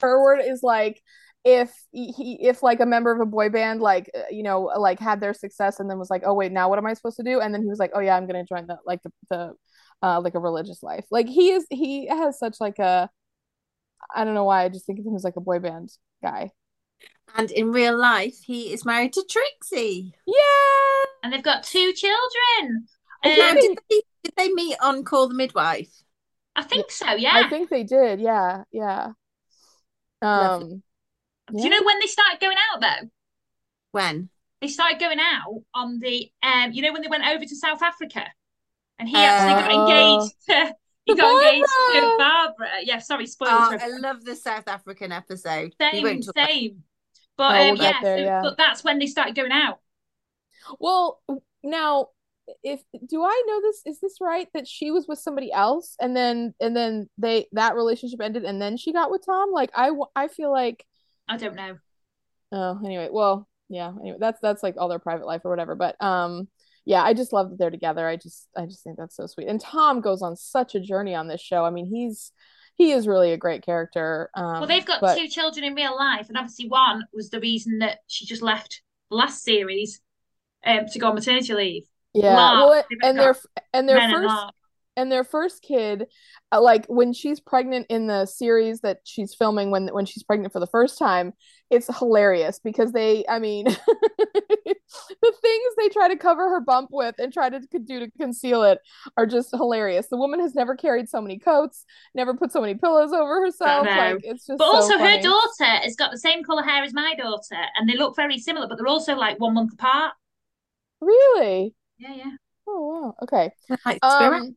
[0.00, 1.02] Herward is like
[1.44, 4.98] if he if like a member of a boy band like uh, you know like
[4.98, 7.22] had their success and then was like oh wait now what am I supposed to
[7.22, 9.52] do and then he was like oh yeah I'm gonna join the like the, the
[10.02, 13.08] uh like a religious life like he is he has such like a
[14.14, 15.90] I don't know why I just think of him as like a boy band
[16.22, 16.50] guy
[17.36, 20.14] And in real life, he is married to Trixie.
[20.26, 22.86] yeah And they've got two children.
[23.24, 25.92] Um, Now, did they, did they meet on Call the Midwife?
[26.56, 27.32] I think so, yeah.
[27.34, 29.12] I think they did yeah yeah
[30.22, 30.72] Lovely.
[30.74, 30.82] um
[31.56, 33.08] Do you know when they started going out though?
[33.92, 34.28] When?
[34.60, 37.80] They started going out on the um, you know, when they went over to South
[37.82, 38.24] Africa,
[38.98, 42.18] and he actually got engaged to he To got engaged to Barbara.
[42.18, 42.68] Barbara.
[42.82, 43.54] Yeah, sorry, spoilers.
[43.56, 45.74] Oh, I love the South African episode.
[45.78, 46.82] We same, won't about- same.
[47.36, 48.40] But Oh, um, yeah, there, so- yeah.
[48.42, 49.78] but that's when they started going out.
[50.80, 51.22] Well,
[51.62, 52.08] now
[52.62, 56.16] if do I know this is this right that she was with somebody else and
[56.16, 59.50] then and then they that relationship ended and then she got with Tom?
[59.52, 60.84] Like I I feel like
[61.28, 61.76] I don't know.
[62.50, 66.02] Oh, anyway, well, yeah, anyway, that's that's like all their private life or whatever, but
[66.02, 66.48] um
[66.84, 68.08] yeah, I just love that they're together.
[68.08, 69.48] I just I just think that's so sweet.
[69.48, 71.64] And Tom goes on such a journey on this show.
[71.64, 72.32] I mean, he's
[72.76, 74.30] he is really a great character.
[74.34, 75.18] Um, well, they've got but...
[75.18, 78.82] two children in real life, and obviously one was the reason that she just left
[79.10, 80.00] last series
[80.64, 81.82] um, to go on maternity leave.
[82.22, 83.36] Yeah, well, and their
[83.72, 84.34] and their first
[84.96, 86.06] and, their first kid,
[86.50, 90.52] uh, like when she's pregnant in the series that she's filming when when she's pregnant
[90.52, 91.32] for the first time,
[91.70, 97.14] it's hilarious because they, I mean, the things they try to cover her bump with
[97.18, 98.78] and try to do to conceal it
[99.16, 100.08] are just hilarious.
[100.08, 103.86] The woman has never carried so many coats, never put so many pillows over herself.
[103.86, 104.58] Like it's just.
[104.58, 105.16] But so also, funny.
[105.16, 108.38] her daughter has got the same color hair as my daughter, and they look very
[108.38, 110.14] similar, but they're also like one month apart.
[111.00, 111.74] Really?
[111.98, 112.30] Yeah, yeah.
[112.66, 113.14] Oh wow.
[113.22, 113.50] Okay.
[113.84, 114.56] Like Um.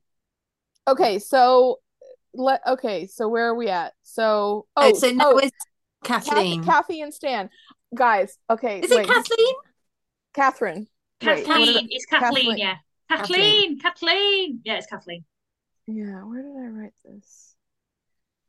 [0.88, 1.80] Okay, so
[2.34, 2.62] let.
[2.68, 3.94] Okay, so where are we at?
[4.04, 5.52] So oh, Oh, so now oh, it's
[6.04, 6.64] Kathy, Kathleen.
[6.64, 7.50] Kathy and Stan,
[7.96, 8.38] guys.
[8.50, 9.56] Okay, Is it wait, just- Kathleen?
[10.34, 10.88] Catherine.
[11.20, 11.66] Kathleen.
[11.66, 12.58] did I- It's Kathleen, Kathleen.
[12.58, 12.76] yeah.
[13.10, 13.80] Kathleen.
[13.80, 13.80] Kathleen.
[13.80, 14.62] Kathleen.
[14.66, 15.26] Yeah, it's Kathleen.
[15.88, 17.56] Yeah, where did I write this?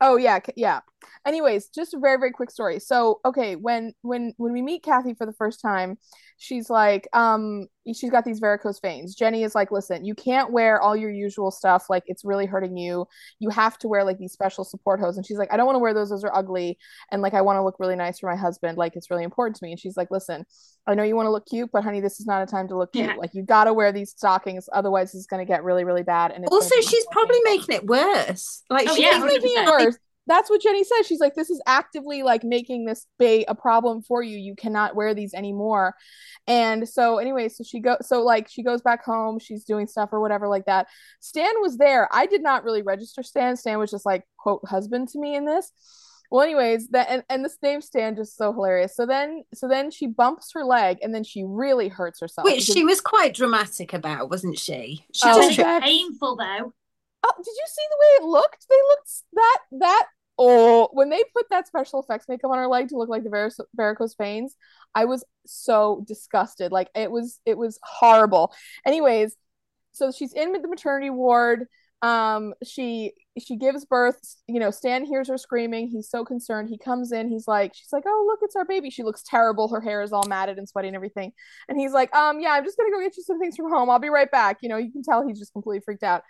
[0.01, 0.81] Oh yeah, yeah.
[1.25, 2.79] Anyways, just a very very quick story.
[2.79, 5.97] So, okay, when when when we meet Kathy for the first time,
[6.43, 9.15] she's like um she's got these varicose veins.
[9.15, 12.75] Jenny is like, "Listen, you can't wear all your usual stuff like it's really hurting
[12.75, 13.07] you.
[13.39, 15.77] You have to wear like these special support hose." And she's like, "I don't want
[15.77, 16.09] to wear those.
[16.09, 16.77] Those are ugly
[17.11, 18.77] and like I want to look really nice for my husband.
[18.77, 20.45] Like it's really important to me." And she's like, "Listen,
[20.85, 22.77] I know you want to look cute, but honey, this is not a time to
[22.77, 23.05] look cute.
[23.05, 23.15] Yeah.
[23.15, 26.31] Like you got to wear these stockings otherwise it's going to get really really bad
[26.31, 28.63] and it's Also, she's probably making it worse.
[28.69, 29.97] Like Oh, she's yeah, making it worse.
[30.27, 31.05] That's what Jenny says.
[31.05, 34.37] She's like, this is actively like making this be a problem for you.
[34.37, 35.95] You cannot wear these anymore.
[36.47, 39.39] And so, anyway, so she go, so like she goes back home.
[39.39, 40.87] She's doing stuff or whatever like that.
[41.19, 42.07] Stan was there.
[42.11, 43.57] I did not really register Stan.
[43.57, 45.71] Stan was just like quote husband to me in this.
[46.31, 48.95] Well, anyways, that and, and this name Stan just so hilarious.
[48.95, 52.45] So then, so then she bumps her leg, and then she really hurts herself.
[52.45, 55.05] which she was quite dramatic about, wasn't she?
[55.13, 56.73] She Oh, just painful though.
[57.23, 58.65] Oh, did you see the way it looked?
[58.69, 60.07] They looked that that
[60.37, 63.29] oh when they put that special effects makeup on her leg to look like the
[63.29, 64.55] varic- varicose veins,
[64.95, 66.71] I was so disgusted.
[66.71, 68.53] Like it was it was horrible.
[68.85, 69.35] Anyways,
[69.91, 71.67] so she's in the maternity ward.
[72.01, 74.17] Um, she she gives birth.
[74.47, 75.87] You know, Stan hears her screaming.
[75.87, 76.69] He's so concerned.
[76.69, 77.29] He comes in.
[77.29, 78.89] He's like, she's like, oh look, it's our baby.
[78.89, 79.69] She looks terrible.
[79.69, 81.31] Her hair is all matted and sweaty and everything.
[81.69, 83.89] And he's like, um, yeah, I'm just gonna go get you some things from home.
[83.89, 84.57] I'll be right back.
[84.61, 86.23] You know, you can tell he's just completely freaked out.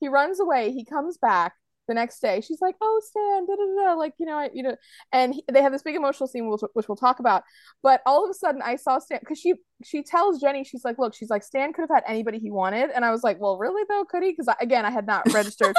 [0.00, 0.72] He runs away.
[0.72, 1.54] He comes back
[1.88, 2.40] the next day.
[2.40, 4.76] She's like, "Oh, Stan, da da da," like you know, I, you know,
[5.12, 7.42] and he, they have this big emotional scene, which, which we'll talk about.
[7.82, 10.98] But all of a sudden, I saw Stan because she she tells Jenny, she's like,
[10.98, 13.58] "Look, she's like Stan could have had anybody he wanted," and I was like, "Well,
[13.58, 15.74] really though, could he?" Because again, I had not registered.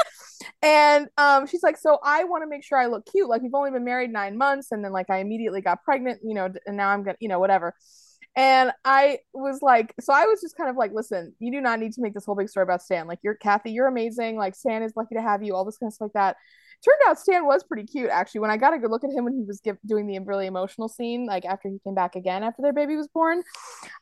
[0.62, 3.28] and um, she's like, "So I want to make sure I look cute.
[3.28, 6.34] Like we've only been married nine months, and then like I immediately got pregnant, you
[6.34, 7.74] know, and now I'm gonna, you know, whatever."
[8.36, 11.80] And I was like, so I was just kind of like, listen, you do not
[11.80, 13.06] need to make this whole big story about Stan.
[13.06, 14.36] Like, you're Kathy, you're amazing.
[14.36, 16.36] Like, Stan is lucky to have you, all this kind of stuff like that.
[16.82, 18.40] Turned out Stan was pretty cute, actually.
[18.40, 20.46] When I got a good look at him when he was give, doing the really
[20.46, 23.42] emotional scene, like after he came back again after their baby was born,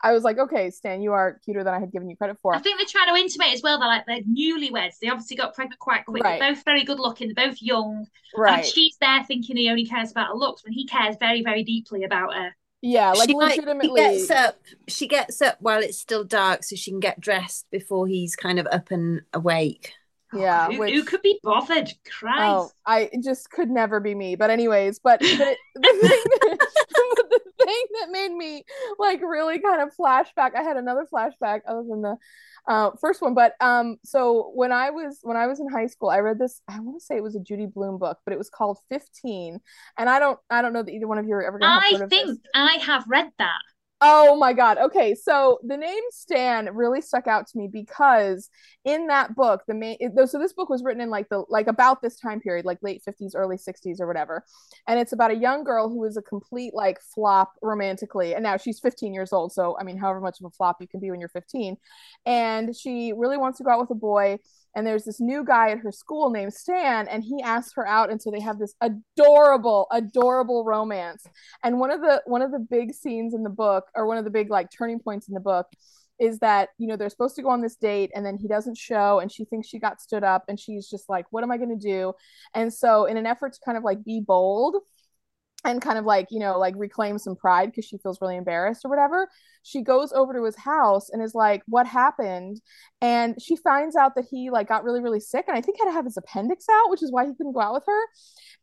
[0.00, 2.54] I was like, okay, Stan, you are cuter than I had given you credit for.
[2.54, 4.98] I think they're trying to intimate as well that like they're newlyweds.
[5.02, 6.22] They obviously got pregnant quite quick.
[6.22, 6.38] Right.
[6.38, 7.32] They're both very good looking.
[7.34, 8.06] They're both young.
[8.36, 8.58] right.
[8.58, 11.64] And she's there thinking he only cares about her looks when he cares very, very
[11.64, 12.54] deeply about her.
[12.80, 13.60] Yeah, like she, like.
[13.82, 14.58] She gets up.
[14.88, 18.58] She gets up while it's still dark, so she can get dressed before he's kind
[18.58, 19.92] of up and awake.
[20.32, 20.66] Oh, yeah.
[20.66, 21.88] who, which- who could be bothered?
[21.88, 22.42] Oh, Christ.
[22.44, 24.36] Oh, I just could never be me.
[24.36, 26.87] But anyways, but, but it, the thing that, but the
[27.68, 28.64] thing that made me
[28.98, 30.54] like really kind of flashback.
[30.56, 32.16] I had another flashback other than the
[32.66, 36.10] uh, first one, but um, so when I was when I was in high school,
[36.10, 36.60] I read this.
[36.68, 39.60] I want to say it was a Judy Blume book, but it was called Fifteen.
[39.96, 41.82] And I don't I don't know that either one of you are ever gonna have
[41.92, 42.18] heard I of this.
[42.18, 43.60] think I have read that.
[44.00, 44.78] Oh my God.
[44.78, 45.16] Okay.
[45.16, 48.48] So the name Stan really stuck out to me because
[48.84, 52.00] in that book, the main, so this book was written in like the, like about
[52.00, 54.44] this time period, like late 50s, early 60s or whatever.
[54.86, 58.34] And it's about a young girl who is a complete like flop romantically.
[58.34, 59.52] And now she's 15 years old.
[59.52, 61.76] So, I mean, however much of a flop you can be when you're 15.
[62.24, 64.38] And she really wants to go out with a boy.
[64.78, 68.10] And there's this new guy at her school named Stan, and he asks her out.
[68.10, 71.26] And so they have this adorable, adorable romance
[71.64, 74.24] and one of the one of the big scenes in the book or one of
[74.24, 75.66] the big like turning points in the book
[76.18, 78.76] is that you know they're supposed to go on this date and then he doesn't
[78.76, 81.56] show and she thinks she got stood up and she's just like what am i
[81.56, 82.12] going to do
[82.54, 84.76] and so in an effort to kind of like be bold
[85.64, 88.84] and kind of like you know like reclaim some pride because she feels really embarrassed
[88.84, 89.28] or whatever
[89.68, 92.60] she goes over to his house and is like what happened?
[93.02, 95.84] And she finds out that he like got really really sick and i think had
[95.86, 98.02] to have his appendix out which is why he couldn't go out with her.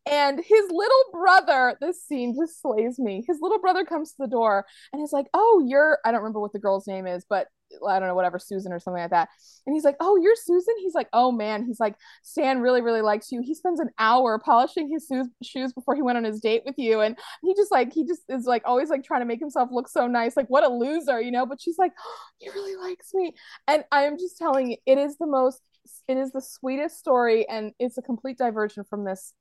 [0.08, 4.26] And his little brother this scene just slays me his little brother comes to the
[4.26, 7.46] door and is like oh you're i don't remember what the girl's name is but
[7.86, 9.28] I don't know, whatever, Susan or something like that.
[9.66, 10.74] And he's like, Oh, you're Susan?
[10.78, 11.64] He's like, Oh man.
[11.64, 13.42] He's like, Stan really, really likes you.
[13.42, 15.10] He spends an hour polishing his
[15.42, 17.00] shoes before he went on his date with you.
[17.00, 19.88] And he just like, he just is like always like trying to make himself look
[19.88, 20.36] so nice.
[20.36, 21.46] Like, what a loser, you know?
[21.46, 23.34] But she's like, oh, He really likes me.
[23.66, 25.60] And I am just telling you, it is the most,
[26.06, 27.48] it is the sweetest story.
[27.48, 29.32] And it's a complete diversion from this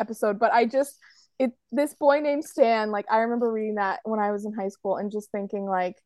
[0.00, 0.38] episode.
[0.38, 0.98] But I just,
[1.38, 4.68] it, this boy named Stan, like, I remember reading that when I was in high
[4.68, 5.96] school and just thinking, like,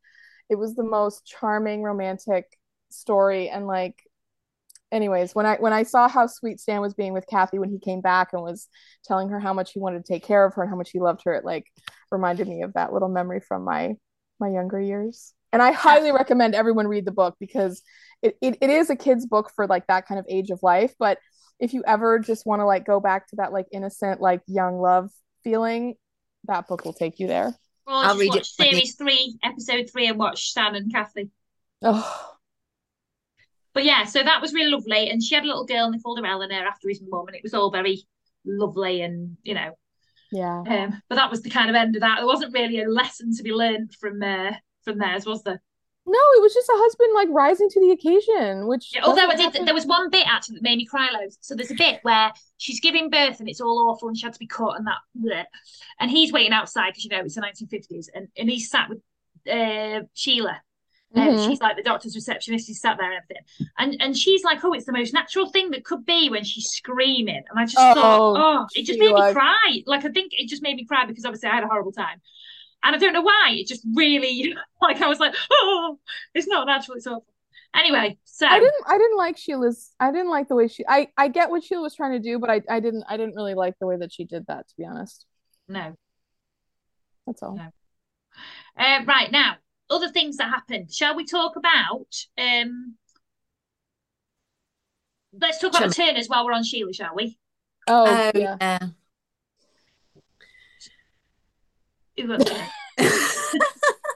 [0.50, 2.46] it was the most charming romantic
[2.90, 3.48] story.
[3.48, 3.96] And like
[4.92, 7.80] anyways when i when i saw how sweet stan was being with kathy when he
[7.80, 8.68] came back and was
[9.02, 11.00] telling her how much he wanted to take care of her and how much he
[11.00, 11.66] loved her it like
[12.12, 13.94] reminded me of that little memory from my
[14.40, 15.32] my younger years.
[15.52, 17.82] And i highly recommend everyone read the book because
[18.22, 20.94] it, it, it is a kid's book for like that kind of age of life.
[20.98, 21.18] But
[21.60, 24.80] if you ever just want to like go back to that like innocent like young
[24.80, 25.10] love
[25.44, 25.94] feeling
[26.44, 27.54] that book will take you there
[27.86, 28.46] I'll read it.
[28.46, 31.30] Series three, episode three, and watch Stan and Kathy.
[31.82, 32.30] Oh.
[33.72, 35.10] But yeah, so that was really lovely.
[35.10, 37.36] And she had a little girl, and they called her Eleanor after his mum, and
[37.36, 38.02] it was all very
[38.44, 39.72] lovely and you know.
[40.30, 40.62] Yeah.
[40.66, 42.16] Um, but that was the kind of end of that.
[42.18, 45.60] There wasn't really a lesson to be learned from uh, from theirs, was there?
[46.06, 49.36] No, it was just a husband like rising to the occasion, which yeah, although I
[49.36, 51.38] did there was one bit actually that made me cry loads.
[51.40, 54.34] So there's a bit where she's giving birth and it's all awful and she had
[54.34, 55.44] to be cut and that bleh.
[55.98, 58.98] and he's waiting outside because you know it's the 1950s and, and he's sat with
[59.50, 60.60] uh, Sheila.
[61.16, 61.48] And mm-hmm.
[61.48, 63.70] she's like the doctor's receptionist, he's sat there and everything.
[63.78, 66.66] And and she's like, Oh, it's the most natural thing that could be when she's
[66.66, 67.44] screaming.
[67.48, 69.20] And I just oh, thought, Oh, it just Sheila.
[69.20, 69.82] made me cry.
[69.86, 72.20] Like I think it just made me cry because obviously I had a horrible time.
[72.84, 73.50] And I don't know why.
[73.52, 75.98] It just really like I was like, oh,
[76.34, 76.96] it's not natural.
[76.96, 77.26] It's awful.
[77.74, 81.08] Anyway, so I didn't I didn't like Sheila's I didn't like the way she I
[81.16, 83.54] I get what Sheila was trying to do, but I I didn't I didn't really
[83.54, 85.26] like the way that she did that to be honest.
[85.66, 85.96] No.
[87.26, 87.56] That's all.
[87.56, 87.70] No.
[88.76, 89.56] Uh, right now,
[89.90, 90.92] other things that happened.
[90.92, 92.94] Shall we talk about um
[95.32, 97.38] let's talk about the Turners while we're on Sheila, shall we?
[97.88, 98.56] Oh, uh, yeah.
[98.60, 98.78] yeah.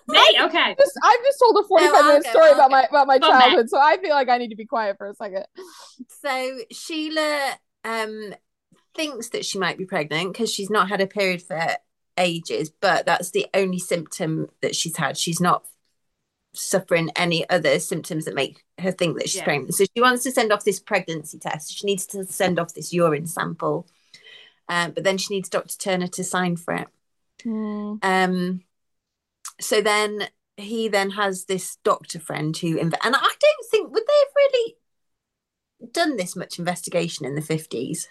[0.09, 0.20] Me?
[0.40, 0.74] Okay.
[0.78, 3.68] Just, I've just told a 45 no, minute go, story about my about my childhood,
[3.68, 5.44] so I feel like I need to be quiet for a second.
[6.22, 8.34] So Sheila um
[8.94, 11.61] thinks that she might be pregnant because she's not had a period for
[12.16, 15.16] ages, but that's the only symptom that she's had.
[15.16, 15.66] She's not
[16.55, 19.44] suffering any other symptoms that make her think that she's yeah.
[19.44, 19.74] pregnant.
[19.74, 21.76] So she wants to send off this pregnancy test.
[21.76, 23.86] She needs to send off this urine sample.
[24.68, 25.76] Um, but then she needs Dr.
[25.78, 26.88] Turner to sign for it.
[27.45, 27.99] Mm.
[28.03, 28.62] Um,
[29.61, 34.03] so then he then has this doctor friend who, inv- and I don't think would
[34.07, 34.76] they have really
[35.93, 38.09] done this much investigation in the fifties.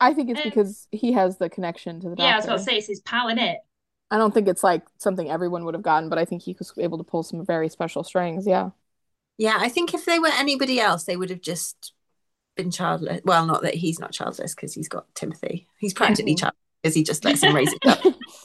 [0.00, 2.28] I think it's um, because he has the connection to the doctor.
[2.28, 3.58] Yeah, I was going to say it's his pal in it.
[4.10, 6.72] I don't think it's like something everyone would have gotten, but I think he was
[6.76, 8.46] able to pull some very special strings.
[8.46, 8.70] Yeah.
[9.38, 11.94] Yeah, I think if they were anybody else, they would have just
[12.56, 13.22] been childless.
[13.24, 15.66] Well, not that he's not childless because he's got Timothy.
[15.78, 16.46] He's practically mm-hmm.
[16.82, 18.00] Childless because he just lets him raise it up.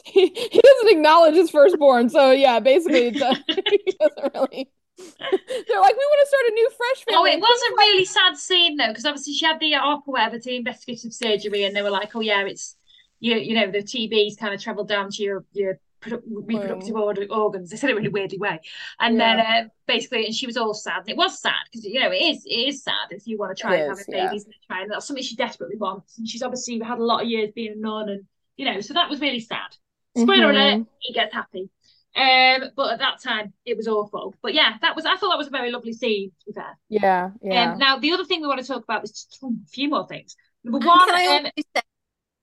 [0.05, 4.69] he, he doesn't acknowledge his firstborn, so yeah, basically, uh, he doesn't really.
[4.97, 7.31] They're like, we want to start a new fresh family.
[7.31, 10.13] Oh, it was a really sad scene though, because obviously she had the op or
[10.13, 12.75] whatever, the investigative surgery, and they were like, oh yeah, it's
[13.19, 17.29] you, you know, the TB's kind of travelled down to your your reproductive mm.
[17.29, 17.69] organs.
[17.69, 18.59] They said it in a weirdly way,
[18.99, 19.35] and yeah.
[19.35, 21.01] then uh, basically, and she was all sad.
[21.01, 23.55] And it was sad because you know it is it is sad if you want
[23.55, 24.53] to try it and is, have babies yeah.
[24.53, 26.17] and try, and that's something she desperately wants.
[26.17, 28.25] And she's obviously had a lot of years being a nun, and
[28.55, 29.75] you know, so that was really sad.
[30.15, 30.79] Spoiler mm-hmm.
[30.79, 31.69] alert: he gets happy.
[32.15, 34.33] Um, but at that time, it was awful.
[34.41, 36.31] But yeah, that was I thought that was a very lovely scene.
[36.39, 36.77] To be fair.
[36.89, 37.73] Yeah, yeah.
[37.73, 40.07] Um, now the other thing we want to talk about is just a few more
[40.07, 40.35] things.
[40.63, 41.45] Number one, um,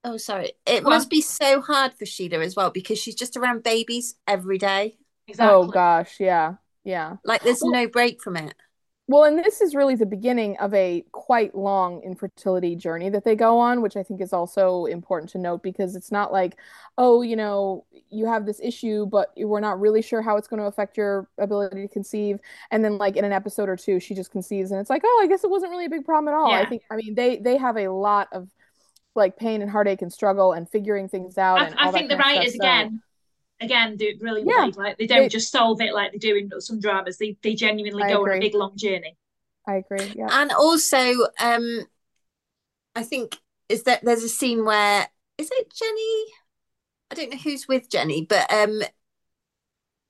[0.04, 3.62] oh sorry, it must be so hard for Sheila as well because she's just around
[3.62, 4.98] babies every day.
[5.26, 5.54] Exactly.
[5.54, 7.16] Oh gosh, yeah, yeah.
[7.24, 8.54] Like there's well, no break from it.
[9.06, 13.36] Well, and this is really the beginning of a quite long infertility journey that they
[13.36, 16.56] go on, which I think is also important to note because it's not like,
[16.96, 20.60] oh, you know, you have this issue, but we're not really sure how it's going
[20.60, 22.38] to affect your ability to conceive.
[22.70, 25.20] And then, like in an episode or two, she just conceives, and it's like, oh,
[25.22, 26.50] I guess it wasn't really a big problem at all.
[26.50, 26.60] Yeah.
[26.60, 28.48] I think, I mean, they they have a lot of
[29.14, 31.60] like pain and heartache and struggle and figuring things out.
[31.60, 32.90] I, I think the writers stuff, again.
[32.90, 34.68] So again do it really yeah.
[34.74, 37.54] like they don't they, just solve it like they do in some dramas they they
[37.54, 38.32] genuinely I go agree.
[38.32, 39.16] on a big long journey
[39.64, 40.98] i agree yeah and also
[41.40, 41.86] um
[42.96, 43.38] i think
[43.68, 45.06] is that there's a scene where
[45.38, 46.24] is it jenny
[47.10, 48.82] I don't know who's with Jenny, but um,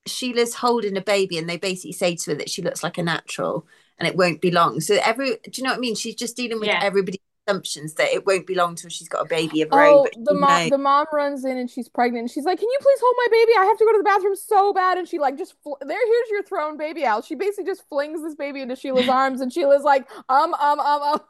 [0.06, 3.02] Sheila's holding a baby, and they basically say to her that she looks like a
[3.02, 3.66] natural,
[3.98, 4.80] and it won't be long.
[4.80, 5.94] So every, do you know what I mean?
[5.94, 6.80] She's just dealing with Yeah.
[6.82, 9.98] everybody's assumptions that it won't be long till she's got a baby of her Oh,
[9.98, 10.02] own.
[10.04, 12.78] but the mom the mom runs in and she's pregnant and she's like, "Can you
[12.80, 13.52] please hold my baby?
[13.58, 16.06] I have to go to the bathroom so bad." And she like just fl- there
[16.06, 17.24] here's your thrown baby out.
[17.24, 21.02] She basically just flings this baby into Sheila's arms and Sheila's like, "Um um um
[21.02, 21.20] um."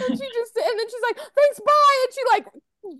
[0.00, 2.46] And she just and then she's like, "Thanks, bye." And she like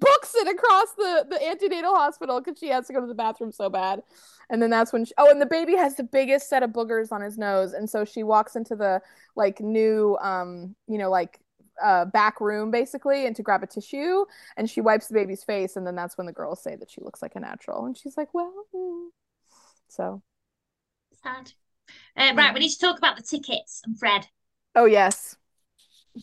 [0.01, 3.53] books it across the the antenatal hospital cuz she has to go to the bathroom
[3.53, 4.03] so bad.
[4.51, 7.13] And then that's when she, oh, and the baby has the biggest set of boogers
[7.13, 9.01] on his nose and so she walks into the
[9.37, 11.39] like new um, you know, like
[11.83, 14.25] uh, back room basically and to grab a tissue
[14.57, 17.01] and she wipes the baby's face and then that's when the girls say that she
[17.01, 19.09] looks like a natural and she's like well mm.
[19.89, 20.23] so
[21.23, 21.53] Sad.
[22.17, 24.27] Uh, right, we need to talk about the tickets and Fred.
[24.75, 25.37] oh yes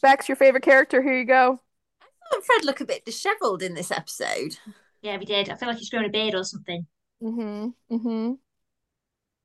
[0.02, 1.60] bex your favorite character here you go
[2.02, 4.58] I thought Fred looked a bit dishevelled in this episode.
[5.02, 5.50] Yeah, we did.
[5.50, 6.86] I feel like he's growing a beard or something.
[7.22, 8.34] mm-hmm mm-hmm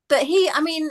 [0.09, 0.91] But he, I mean,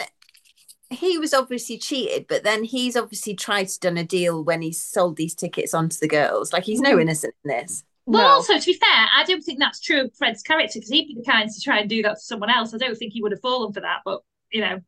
[0.96, 4.72] he was obviously cheated, but then he's obviously tried to done a deal when he
[4.72, 6.52] sold these tickets onto the girls.
[6.54, 7.02] Like he's no Mhm.
[7.04, 7.84] innocent in this.
[8.08, 8.28] Well, No.
[8.36, 11.16] also to be fair, I don't think that's true of Fred's character because he'd be
[11.16, 12.74] the kind to try and do that to someone else.
[12.74, 14.22] I don't think he would have fallen for that, but
[14.52, 14.80] you know.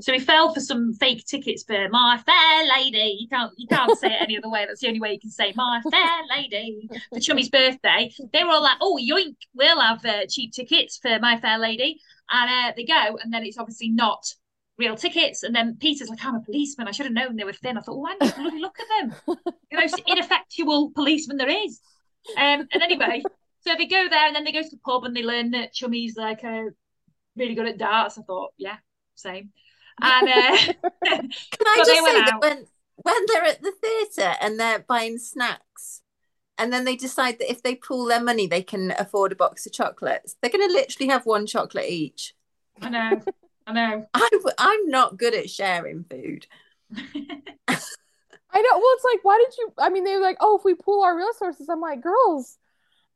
[0.00, 3.18] So he fell for some fake tickets for my fair lady.
[3.20, 4.64] You can't you can't say it any other way.
[4.66, 8.10] That's the only way you can say my fair lady for Chummy's birthday.
[8.32, 12.00] They were all like, "Oh, yoink, we'll have uh, cheap tickets for my fair lady,"
[12.30, 14.26] and uh, they go, and then it's obviously not
[14.78, 15.42] real tickets.
[15.42, 16.88] And then Peter's like, "I'm a policeman.
[16.88, 18.86] I should have known they were thin." I thought, "Why don't you bloody look at
[19.26, 19.36] them?
[19.70, 21.80] The most ineffectual policeman there is."
[22.36, 23.22] Um, and anyway,
[23.60, 25.72] so they go there and then they go to the pub and they learn that
[25.72, 26.64] Chummy's like uh,
[27.36, 28.18] really good at darts.
[28.18, 28.76] I thought, yeah,
[29.14, 29.50] same.
[30.00, 30.56] And uh,
[31.04, 31.30] Can
[31.66, 32.42] I just say that out.
[32.42, 32.66] when
[32.96, 36.02] when they're at the theatre and they're buying snacks,
[36.58, 39.66] and then they decide that if they pool their money, they can afford a box
[39.66, 40.36] of chocolates.
[40.40, 42.34] They're going to literally have one chocolate each.
[42.80, 43.22] I know,
[43.66, 44.06] I know.
[44.14, 46.46] I, I'm not good at sharing food.
[46.96, 50.64] i know well it's like why did you i mean they were like oh if
[50.64, 52.58] we pool our resources i'm like girls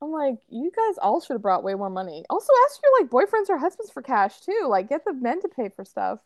[0.03, 3.11] i'm like you guys all should have brought way more money also ask your like
[3.11, 6.18] boyfriends or husbands for cash too like get the men to pay for stuff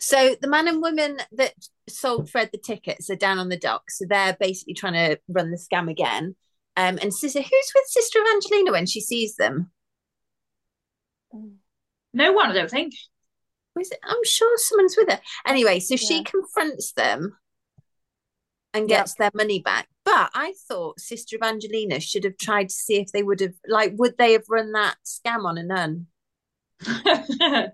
[0.00, 1.54] So the man and woman that
[1.88, 3.90] sold Fred the tickets are down on the dock.
[3.90, 6.36] So they're basically trying to run the scam again.
[6.76, 9.72] Um, and Sister, who's with Sister Evangelina when she sees them?
[12.12, 12.94] No one, I don't think.
[13.78, 13.98] Was it?
[14.04, 15.20] I'm sure someone's with her.
[15.46, 16.06] Anyway, so Yeah.
[16.06, 17.36] she confronts them
[18.74, 18.88] and Yep.
[18.88, 19.88] gets their money back.
[20.04, 23.92] But I thought Sister Evangelina should have tried to see if they would have, like,
[23.96, 26.06] would they have run that scam on a nun?
[26.86, 27.70] I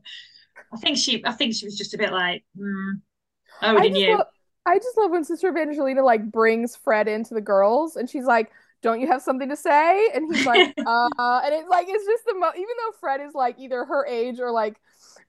[0.78, 2.94] think she, I think she was just a bit like, mm,
[3.62, 4.08] I Odin, just, you.
[4.08, 4.26] love,
[4.66, 8.50] I just love when Sister Evangelina like brings Fred into the girls and she's like,
[8.82, 10.08] Don't you have something to say?
[10.14, 13.34] And he's like, uh and it's like it's just the mo even though Fred is
[13.34, 14.76] like either her age or like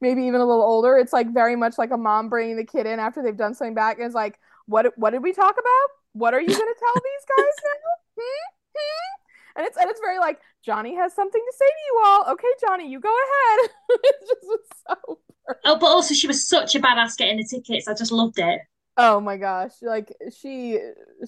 [0.01, 2.85] maybe even a little older, it's like very much like a mom bringing the kid
[2.85, 5.87] in after they've done something back and it's like, What what did we talk about?
[6.13, 8.21] What are you gonna tell these guys now?
[8.23, 8.45] Hmm?
[8.77, 9.57] Hmm?
[9.57, 12.33] And it's and it's very like Johnny has something to say to you all.
[12.33, 13.69] Okay, Johnny, you go ahead.
[13.89, 15.19] it's just was so
[15.63, 17.87] Oh, but also she was such a badass getting the tickets.
[17.87, 18.59] I just loved it.
[18.97, 19.73] Oh my gosh.
[19.81, 20.79] Like she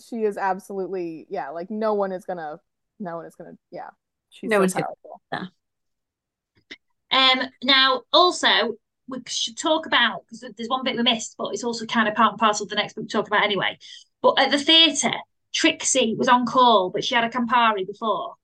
[0.04, 2.60] she is absolutely yeah, like no one is gonna
[3.00, 3.90] no one is gonna yeah.
[4.30, 4.86] She's No so one's gonna-
[5.32, 5.52] powerful.
[7.12, 8.76] Um, now also
[9.08, 12.16] we should talk about because there's one bit we missed, but it's also kind of
[12.16, 13.78] part and parcel of the next bit we talk about anyway.
[14.22, 15.14] But at the theatre,
[15.54, 18.36] Trixie was on call, but she had a Campari before.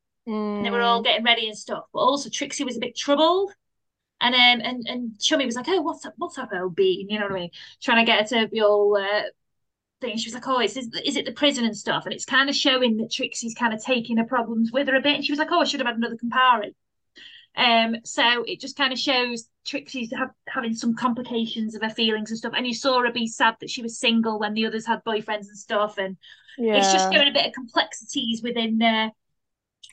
[0.58, 1.06] and they were all Mm.
[1.06, 1.86] getting ready and stuff.
[1.94, 3.52] But also Trixie was a bit troubled.
[4.22, 7.10] And um and, and Chummy was like, Oh, what's up, what's up, old bean?
[7.10, 7.52] You know what I mean?
[7.82, 9.24] Trying to get her to be all uh
[10.02, 10.18] thing.
[10.18, 12.06] She was like, Oh, is is, is it the prison and stuff?
[12.06, 15.02] And it's kind of showing that Trixie's kind of taking her problems with her a
[15.02, 15.16] bit.
[15.16, 16.74] And she was like, Oh, I should have had another Campari.
[17.56, 22.32] Um, so it just kind of shows Trixie's have, having some complications of her feelings
[22.32, 22.54] and stuff.
[22.56, 25.48] And you saw her be sad that she was single when the others had boyfriends
[25.48, 25.98] and stuff.
[25.98, 26.18] And
[26.58, 26.78] Yeah.
[26.78, 29.10] it's just showing a bit of complexities within uh,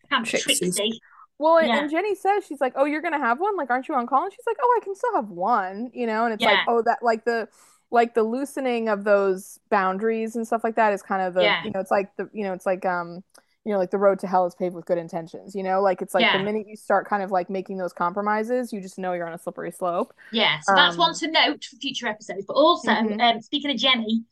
[0.09, 0.77] Camp Trixie's.
[0.77, 1.01] Trixie.
[1.39, 1.81] Well, and, Yeah.
[1.81, 3.57] and Jenny says she's like, "Oh, you're gonna have one?
[3.57, 6.07] Like, aren't you on call?" And she's like, "Oh, I can still have one," you
[6.07, 6.25] know.
[6.27, 7.49] And it's like, oh, that like the
[7.91, 11.65] like the loosening of those boundaries and stuff like that is kind of the Yeah.
[11.65, 13.25] you know, it's like the you know, it's like um,
[13.71, 15.55] you know, like the road to hell is paved with good intentions.
[15.55, 16.37] You know, like it's like Yeah.
[16.39, 19.33] the minute you start kind of like making those compromises, you just know you're on
[19.33, 20.13] a slippery slope.
[20.33, 22.45] Yeah, so that's Um, one to note for future episodes.
[22.49, 23.21] But also, Mhm.
[23.37, 24.25] um, speaking of Jenny,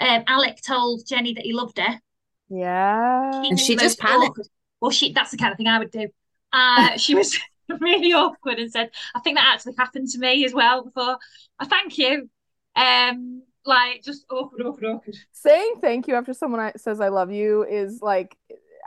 [0.00, 2.00] um, Alec told Jenny that he loved her.
[2.48, 3.42] Yeah.
[3.42, 4.30] She And she just most panicked.
[4.30, 4.48] awkward-
[4.80, 6.08] Well, she that's the kind of thing I would do.
[6.54, 7.38] Uh, she was
[7.80, 11.18] really awkward and said, "I think that actually happened to me as well before."
[11.58, 12.30] I thank you.
[12.74, 15.16] Um, like just awkward, awkward, awkward.
[15.32, 18.36] saying thank you after someone says I love you is like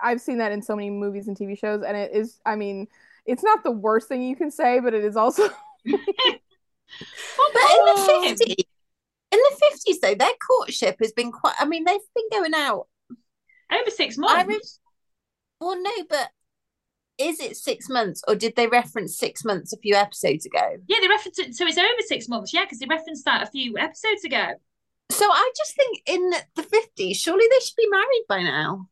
[0.03, 2.87] I've seen that in so many movies and TV shows and it is I mean
[3.25, 5.43] it's not the worst thing you can say, but it is also.
[5.85, 8.65] but in the fifties,
[9.31, 11.55] in the fifties though, their courtship has been quite.
[11.59, 12.87] I mean, they've been going out
[13.71, 14.47] over six months.
[14.47, 14.59] Re-
[15.59, 16.29] well, no, but
[17.17, 20.77] is it six months or did they reference six months a few episodes ago?
[20.87, 21.55] Yeah, they referenced it.
[21.55, 22.53] So it's over six months.
[22.53, 24.53] Yeah, because they referenced that a few episodes ago.
[25.11, 28.87] So I just think in the 50s, surely they should be married by now.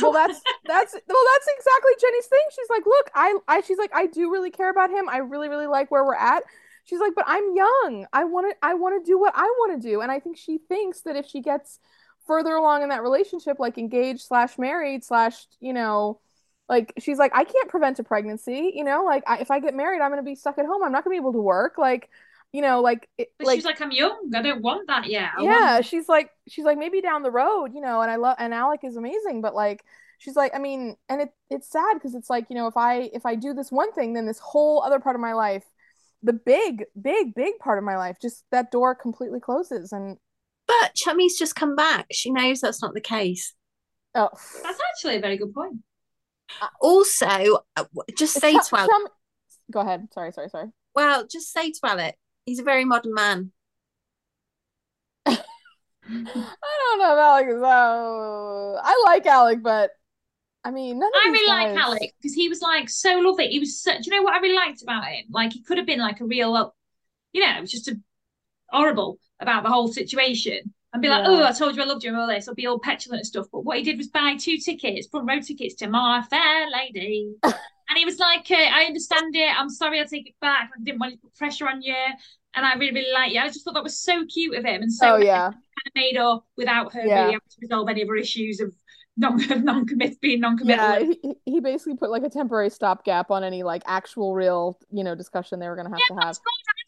[0.00, 2.40] Well, that's that's well, that's exactly Jenny's thing.
[2.50, 5.08] She's like, look, I, I, she's like, I do really care about him.
[5.08, 6.44] I really, really like where we're at.
[6.84, 8.06] She's like, but I'm young.
[8.12, 10.00] I want to, I want to do what I want to do.
[10.00, 11.80] And I think she thinks that if she gets
[12.26, 16.20] further along in that relationship, like engaged slash married slash, you know,
[16.68, 18.72] like she's like, I can't prevent a pregnancy.
[18.74, 20.84] You know, like I, if I get married, I'm going to be stuck at home.
[20.84, 21.78] I'm not going to be able to work.
[21.78, 22.08] Like
[22.52, 24.30] you know, like, it, like she's like, I'm young.
[24.34, 25.30] I don't want that yet.
[25.38, 25.86] I yeah, want...
[25.86, 28.00] she's like, she's like, maybe down the road, you know.
[28.00, 29.84] And I love, and Alec is amazing, but like,
[30.18, 33.10] she's like, I mean, and it it's sad because it's like, you know, if I
[33.12, 35.64] if I do this one thing, then this whole other part of my life,
[36.22, 39.92] the big, big, big part of my life, just that door completely closes.
[39.92, 40.18] And
[40.66, 42.06] but Chummy's just come back.
[42.12, 43.54] She knows that's not the case.
[44.14, 44.28] Oh,
[44.62, 45.78] that's actually a very good point.
[46.60, 47.84] Uh, also, uh,
[48.18, 48.90] just say to Alec.
[48.90, 49.08] Chum-
[49.70, 50.08] Go ahead.
[50.12, 50.68] Sorry, sorry, sorry.
[50.96, 52.16] Well, just say to Alec,
[52.50, 53.52] He's a very modern man.
[55.24, 55.36] I
[56.04, 57.62] don't know if Alec is.
[57.62, 59.92] Uh, I like Alec, but
[60.64, 61.76] I mean, I really guys...
[61.76, 63.46] like Alec because he was like so lovely.
[63.46, 64.04] He was such.
[64.04, 65.26] You know what I really liked about him?
[65.30, 66.74] Like he could have been like a real,
[67.32, 67.94] you know, it was just a
[68.70, 72.10] horrible about the whole situation and be like, oh, I told you I loved you
[72.10, 73.46] and all this, or be all petulant and stuff.
[73.52, 77.32] But what he did was buy two tickets, front row tickets to My Fair Lady.
[77.90, 79.58] and he was like, uh, I understand it.
[79.58, 80.70] I'm sorry, I take it back.
[80.72, 81.94] I didn't want to put pressure on you.
[82.54, 83.40] And I really, really like you.
[83.40, 85.44] I just thought that was so cute of him and so oh, yeah.
[85.44, 85.54] kind
[85.86, 87.20] of made up without her yeah.
[87.20, 88.74] really having to resolve any of her issues of
[89.16, 90.84] non non commit being non committal.
[90.84, 95.04] Yeah, he, he basically put like a temporary stopgap on any like actual real you
[95.04, 96.38] know discussion they were gonna have yeah, to have.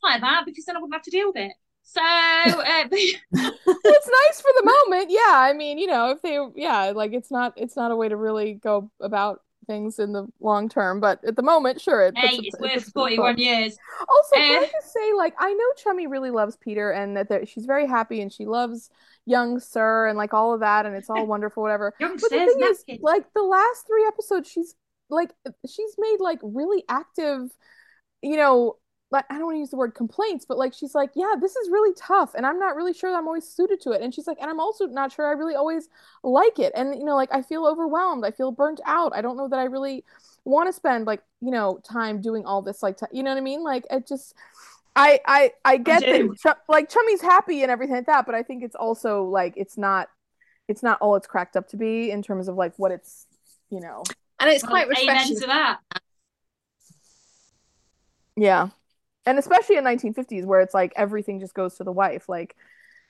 [0.02, 1.52] like that because then I wouldn't have to deal with it.
[1.82, 5.10] So uh, it's nice for the moment.
[5.10, 8.08] Yeah, I mean, you know, if they, yeah, like it's not, it's not a way
[8.08, 12.02] to really go about things in the long term, but at the moment, sure.
[12.02, 13.76] It hey, it's worth forty-one years.
[14.08, 17.48] Also, uh, can I just say, like, I know Chummy really loves Peter, and that
[17.48, 18.90] she's very happy, and she loves
[19.26, 21.94] young Sir, and like all of that, and it's all wonderful, whatever.
[21.98, 24.74] young but the thing is, like, the last three episodes, she's
[25.10, 25.30] like,
[25.68, 27.50] she's made like really active,
[28.22, 28.76] you know,
[29.12, 31.54] like I don't want to use the word complaints, but like she's like, yeah, this
[31.54, 34.00] is really tough, and I'm not really sure I'm always suited to it.
[34.00, 35.88] And she's like, and I'm also not sure I really always
[36.24, 36.72] like it.
[36.74, 39.12] And you know, like I feel overwhelmed, I feel burnt out.
[39.14, 40.04] I don't know that I really
[40.44, 42.82] want to spend like you know time doing all this.
[42.82, 43.62] Like, t- you know what I mean?
[43.62, 44.34] Like it just.
[44.94, 48.34] I I I get I that Ch- like Chummy's happy and everything like that, but
[48.34, 50.08] I think it's also like it's not
[50.68, 53.26] it's not all it's cracked up to be in terms of like what it's
[53.70, 54.02] you know.
[54.38, 55.78] And it's quite well, refreshing to that.
[58.36, 58.68] Yeah
[59.26, 62.56] and especially in 1950s where it's like everything just goes to the wife like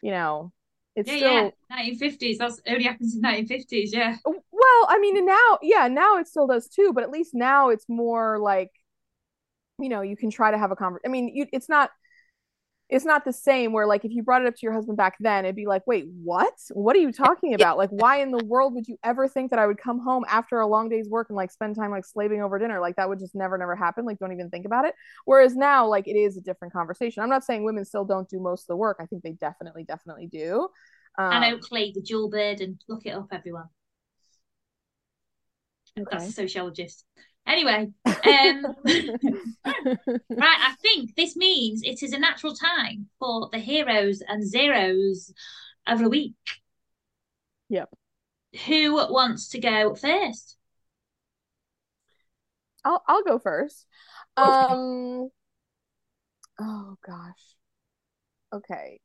[0.03, 0.53] you know
[0.95, 1.95] it's yeah, still yeah.
[1.95, 6.47] 1950s that's only happens in 1950s yeah well i mean now yeah now it still
[6.47, 8.71] does too but at least now it's more like
[9.79, 11.91] you know you can try to have a conversation i mean you, it's not
[12.93, 15.17] it's not the same where like if you brought it up to your husband back
[15.19, 16.53] then it'd be like wait what?
[16.73, 17.79] What are you talking about?
[17.79, 20.61] Like why in the world would you ever think that i would come home after
[20.61, 22.81] a long day's work and like spend time like slaving over dinner?
[22.81, 24.05] Like that would just never never happen.
[24.05, 24.95] Like don't even think about it.
[25.25, 27.23] Whereas now like it is a different conversation.
[27.23, 28.99] I'm not saying women still don't do most of the work.
[29.01, 30.69] I think they definitely definitely do.
[31.19, 33.69] Um, and oakley the dual burden look it up everyone.
[35.99, 36.09] Okay.
[36.11, 37.07] that's a sociologist
[37.47, 44.23] Anyway, um, right, I think this means it is a natural time for the heroes
[44.27, 45.33] and zeros
[45.87, 46.35] of the week.
[47.69, 47.89] Yep.
[48.67, 50.57] Who wants to go first?
[52.85, 53.87] I'll I'll go first.
[54.37, 54.51] Okay.
[54.51, 55.31] Um
[56.61, 57.57] oh gosh.
[58.53, 59.01] Okay.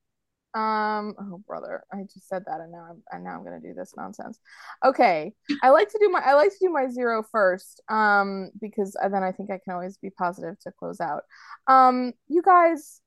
[0.57, 3.75] Um, oh brother, I just said that and now I'm and now I'm gonna do
[3.75, 4.39] this nonsense.
[4.83, 5.33] Okay.
[5.61, 9.21] I like to do my I like to do my zero first, um, because then
[9.21, 11.25] I think I can always be positive to close out.
[11.67, 13.01] Um, you guys,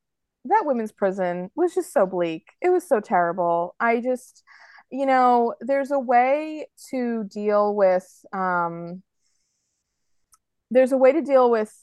[0.44, 2.46] that women's prison was just so bleak.
[2.62, 3.74] It was so terrible.
[3.80, 4.44] I just
[4.92, 9.02] you know, there's a way to deal with um
[10.70, 11.76] there's a way to deal with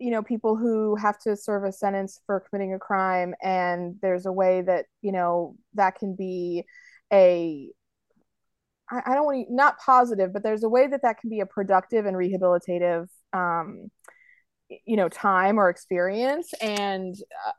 [0.00, 4.26] you know people who have to serve a sentence for committing a crime and there's
[4.26, 6.64] a way that you know that can be
[7.12, 7.68] a
[8.90, 11.40] I, I don't want to not positive but there's a way that that can be
[11.40, 13.90] a productive and rehabilitative um
[14.86, 17.14] you know time or experience and
[17.46, 17.52] uh,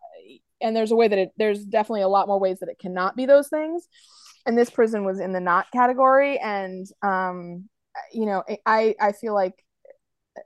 [0.61, 3.15] and there's a way that it there's definitely a lot more ways that it cannot
[3.15, 3.87] be those things.
[4.45, 7.67] And this prison was in the not category and um
[8.11, 9.53] you know i i feel like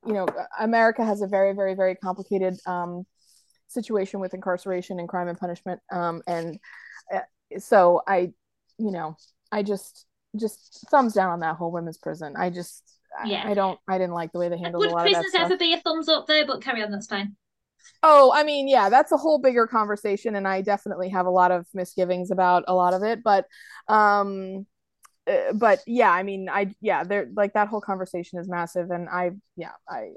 [0.06, 0.28] you know,
[0.60, 3.06] America has a very, very, very complicated um,
[3.68, 5.80] situation with incarceration and crime and punishment.
[5.92, 6.60] Um, and
[7.14, 7.20] uh,
[7.58, 8.32] so I,
[8.78, 9.18] you know,
[9.52, 10.06] I just,
[10.36, 12.36] just thumbs down on that whole women's prison.
[12.38, 12.84] I just,
[13.26, 13.44] Yeah.
[13.46, 15.20] I, I don't, I didn't like the way they handled Would a lot of that
[15.22, 15.46] prisons stuff.
[15.46, 16.46] ever be a thumbs up though?
[16.46, 17.36] But carry on, that's fine.
[18.02, 21.52] Oh, I mean, yeah, that's a whole bigger conversation, and I definitely have a lot
[21.52, 23.24] of misgivings about a lot of it.
[23.24, 23.46] But,
[23.88, 24.66] um,
[25.28, 29.10] uh, but yeah, I mean, I yeah, there like that whole conversation is massive, and
[29.10, 30.10] I yeah, I,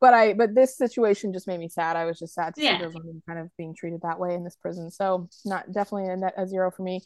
[0.00, 1.96] but I but this situation just made me sad.
[1.96, 2.76] I was just sad to Yeah.
[2.78, 4.90] see those women kind of being treated that way in this prison.
[4.90, 7.02] So not definitely a net a zero for me.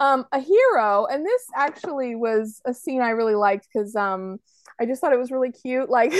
[0.00, 4.38] Um, a hero, and this actually was a scene I really liked because um,
[4.80, 5.88] I just thought it was really cute.
[5.88, 6.12] Like,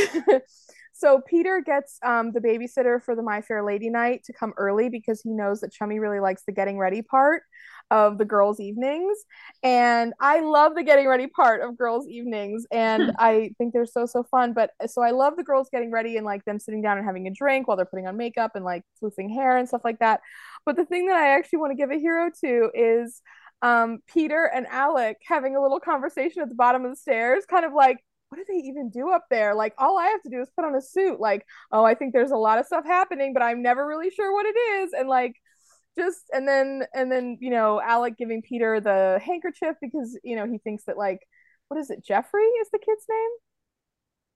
[0.92, 4.88] so Peter gets um the babysitter for the My Fair Lady night to come early
[4.88, 7.42] because he knows that Chummy really likes the getting ready part
[7.90, 9.16] of the girls' evenings.
[9.62, 12.66] And I love the getting ready part of girls' evenings.
[12.70, 14.52] And I think they're so, so fun.
[14.52, 17.26] But so I love the girls getting ready and like them sitting down and having
[17.26, 20.20] a drink while they're putting on makeup and like floofing hair and stuff like that.
[20.64, 23.22] But the thing that I actually want to give a hero to is
[23.62, 27.64] um, Peter and Alec having a little conversation at the bottom of the stairs, kind
[27.64, 29.54] of like, what do they even do up there?
[29.54, 31.20] Like, all I have to do is put on a suit.
[31.20, 34.32] Like, oh, I think there's a lot of stuff happening, but I'm never really sure
[34.32, 34.92] what it is.
[34.92, 35.36] And like,
[35.98, 40.46] just and then and then you know Alec giving Peter the handkerchief because you know
[40.46, 41.20] he thinks that like
[41.68, 43.30] what is it Jeffrey is the kid's name?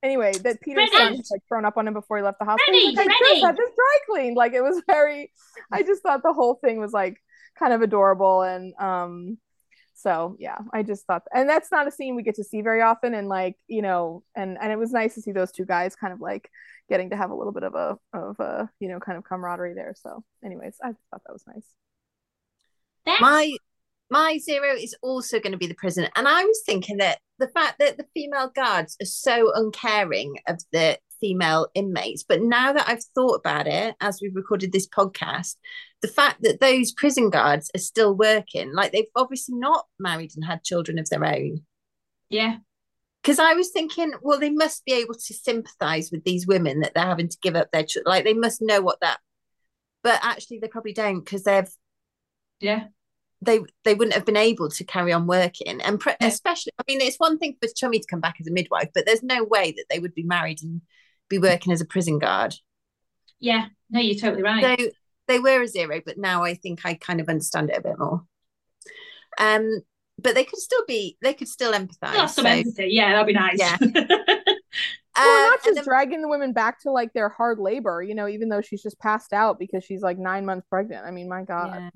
[0.02, 2.72] Anyway that Peter's son has like thrown up on him before he left the hospital
[2.72, 4.36] Freddie, like, I just had this dry cleaned.
[4.36, 5.30] Like it was very
[5.70, 7.16] I just thought the whole thing was like
[7.58, 9.38] kind of adorable and um
[10.00, 12.82] so yeah I just thought and that's not a scene we get to see very
[12.82, 15.96] often and like you know and and it was nice to see those two guys
[15.96, 16.50] kind of like
[16.88, 19.74] getting to have a little bit of a of a you know kind of camaraderie
[19.74, 19.94] there.
[19.96, 21.66] So anyways I thought that was nice.
[23.06, 23.56] That's- my
[24.10, 27.46] my zero is also going to be the prison and i was thinking that the
[27.46, 32.88] fact that the female guards are so uncaring of the female inmates but now that
[32.88, 35.56] i've thought about it as we've recorded this podcast
[36.02, 40.44] the fact that those prison guards are still working like they've obviously not married and
[40.44, 41.60] had children of their own
[42.30, 42.56] yeah.
[43.22, 46.94] because I was thinking, well, they must be able to sympathize with these women that
[46.94, 49.18] they're having to give up their ch- like they must know what that.
[50.02, 51.68] But actually, they probably don't because they've
[52.60, 52.84] Yeah.
[53.42, 57.00] they they wouldn't have been able to carry on working, and pre- especially, I mean,
[57.00, 59.72] it's one thing for Chummy to come back as a midwife, but there's no way
[59.72, 60.80] that they would be married and
[61.30, 62.54] be working as a prison guard.
[63.38, 63.68] Yeah.
[63.88, 64.78] No, you're totally right.
[64.78, 64.90] So
[65.26, 67.98] they were a zero, but now I think I kind of understand it a bit
[67.98, 68.24] more.
[69.38, 69.80] Um,
[70.18, 72.12] but they could still be, they could still empathize.
[72.12, 72.88] Got some so, empathy.
[72.90, 73.58] Yeah, that'd be nice.
[73.58, 73.76] Yeah.
[73.80, 73.94] well,
[75.16, 78.14] uh, not and just then- dragging the women back to like their hard labor, you
[78.14, 81.06] know, even though she's just passed out because she's like nine months pregnant.
[81.06, 81.74] I mean, my God.
[81.74, 81.90] Yeah.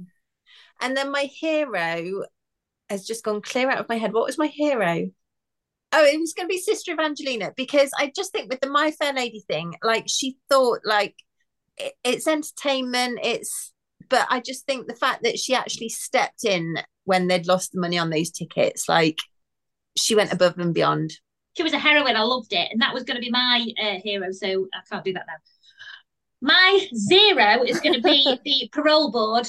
[0.81, 2.25] And then my hero
[2.89, 4.13] has just gone clear out of my head.
[4.13, 5.11] What was my hero?
[5.97, 8.91] Oh, it was going to be Sister Evangelina because I just think with the My
[8.91, 11.15] Fair Lady thing, like she thought like
[11.77, 13.73] it, it's entertainment, it's
[14.09, 17.81] but I just think the fact that she actually stepped in when they'd lost the
[17.81, 19.19] money on those tickets, like
[19.97, 21.13] she went above and beyond.
[21.57, 22.17] She was a heroine.
[22.17, 24.33] I loved it, and that was going to be my uh, hero.
[24.33, 25.37] So I can't do that now.
[26.41, 29.49] My zero is going to be the parole board.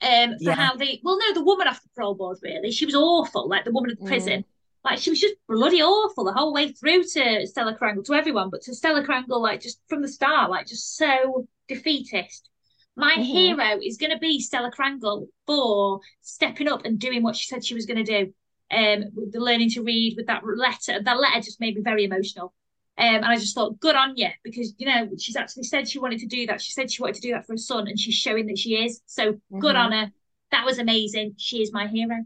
[0.00, 0.54] Um, for Yeah.
[0.54, 2.72] how they well, no, the woman off the parole board really.
[2.72, 3.48] She was awful.
[3.48, 4.44] Like the woman at the Mm.
[4.84, 8.50] Like she was just bloody awful the whole way through to Stella Crangle, to everyone,
[8.50, 12.48] but to Stella Crangle, like just from the start, like just so defeatist.
[12.96, 13.24] My Mhm.
[13.24, 17.64] hero is going to be Stella Crangle for stepping up and doing what she said
[17.64, 18.34] she was going to do.
[18.70, 22.04] Um, with the learning to read, with that letter, that letter just made me very
[22.04, 22.54] emotional.
[22.96, 25.98] Um, and I just thought, good on you, because you know she's actually said she
[25.98, 26.60] wanted to do that.
[26.60, 28.76] She said she wanted to do that for her son, and she's showing that she
[28.84, 29.00] is.
[29.06, 29.84] So good Mhm.
[29.84, 30.12] on her.
[30.50, 31.34] That was amazing.
[31.38, 32.24] She is my hero.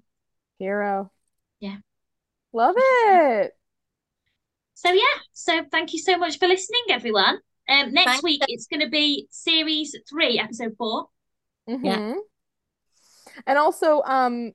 [0.59, 1.13] Hero.
[1.61, 1.79] Yeah.
[2.57, 3.53] Love it.
[4.73, 5.03] So yeah,
[5.35, 7.39] so thank you so much for listening, everyone.
[7.69, 8.23] Um, next Thanks.
[8.23, 11.09] week it's going to be series three, episode four.
[11.69, 12.17] Mhm.
[13.47, 14.53] And also, um,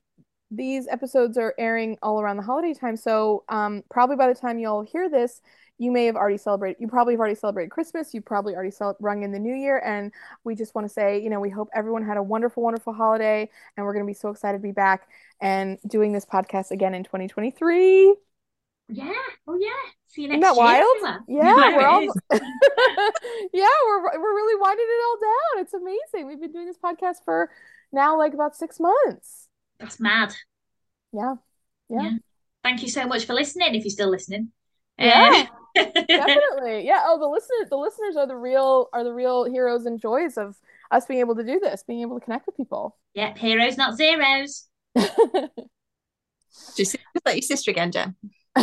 [0.50, 2.98] these episodes are airing all around the holiday time.
[2.98, 5.40] So, um, probably by the time you'll hear this,
[5.82, 6.80] you may have already celebrated.
[6.80, 8.14] You probably have already celebrated Christmas.
[8.14, 9.80] You probably already cel- rung in the New Year.
[9.80, 10.12] And
[10.44, 13.50] we just want to say, you know, we hope everyone had a wonderful, wonderful holiday.
[13.76, 15.08] And we're going to be so excited to be back
[15.42, 18.16] and doing this podcast again in 2023.
[18.90, 19.12] Yeah.
[19.48, 19.70] Oh yeah.
[20.10, 21.24] See you next Isn't that wild?
[21.28, 22.02] Yeah, we're all
[22.32, 25.64] yeah, we're we're really winding it all down.
[25.64, 26.28] It's amazing.
[26.28, 27.50] We've been doing this podcast for
[27.92, 29.48] now like about six months.
[29.80, 30.36] That's mad.
[31.12, 31.36] Yeah,
[31.90, 32.12] yeah, Yeah.
[32.64, 33.74] Thank you so much for listening.
[33.74, 34.52] If you're still listening.
[35.00, 36.86] Yeah, Um, definitely.
[36.86, 37.04] Yeah.
[37.06, 40.58] Oh, the listeners, the listeners are the real are the real heroes and joys of
[40.92, 42.98] us being able to do this, being able to connect with people.
[43.14, 43.38] Yep.
[43.38, 44.68] Heroes, not zeros.
[46.76, 48.16] Just, just like your sister again, Jenn.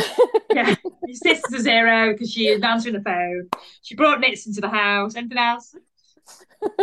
[0.53, 0.75] yeah,
[1.07, 3.49] your sister's a zero because she's answering the phone.
[3.83, 5.17] She brought nits into the house.
[5.17, 5.75] Anything else?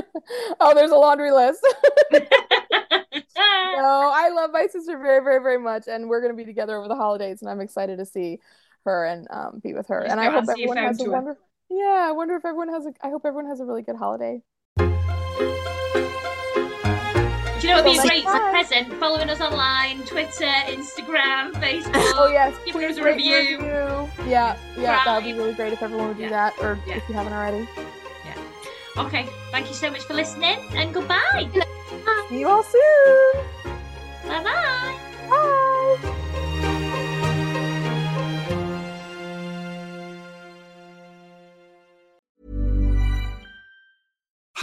[0.60, 1.66] oh, there's a laundry list.
[2.12, 2.22] no,
[3.38, 6.96] I love my sister very, very, very much, and we're gonna be together over the
[6.96, 8.40] holidays, and I'm excited to see
[8.86, 10.02] her and um, be with her.
[10.02, 11.44] Just and I hope and see your everyone has a wonderful.
[11.70, 12.94] Yeah, I wonder if everyone has a.
[13.02, 14.42] I hope everyone has a really good holiday.
[14.78, 14.84] Do
[17.70, 18.94] you know what would be a great present?
[19.00, 21.92] Following us online, Twitter, Instagram, Facebook.
[22.16, 23.58] Oh yes, giving us a and review.
[24.28, 26.30] Yeah, yeah, that would be really great if everyone would do Yeah.
[26.30, 26.98] that, or Yeah.
[26.98, 27.68] if you haven't already.
[28.24, 29.04] Yeah.
[29.04, 31.50] Okay, thank you so much for listening and goodbye.
[32.30, 33.76] See you all soon.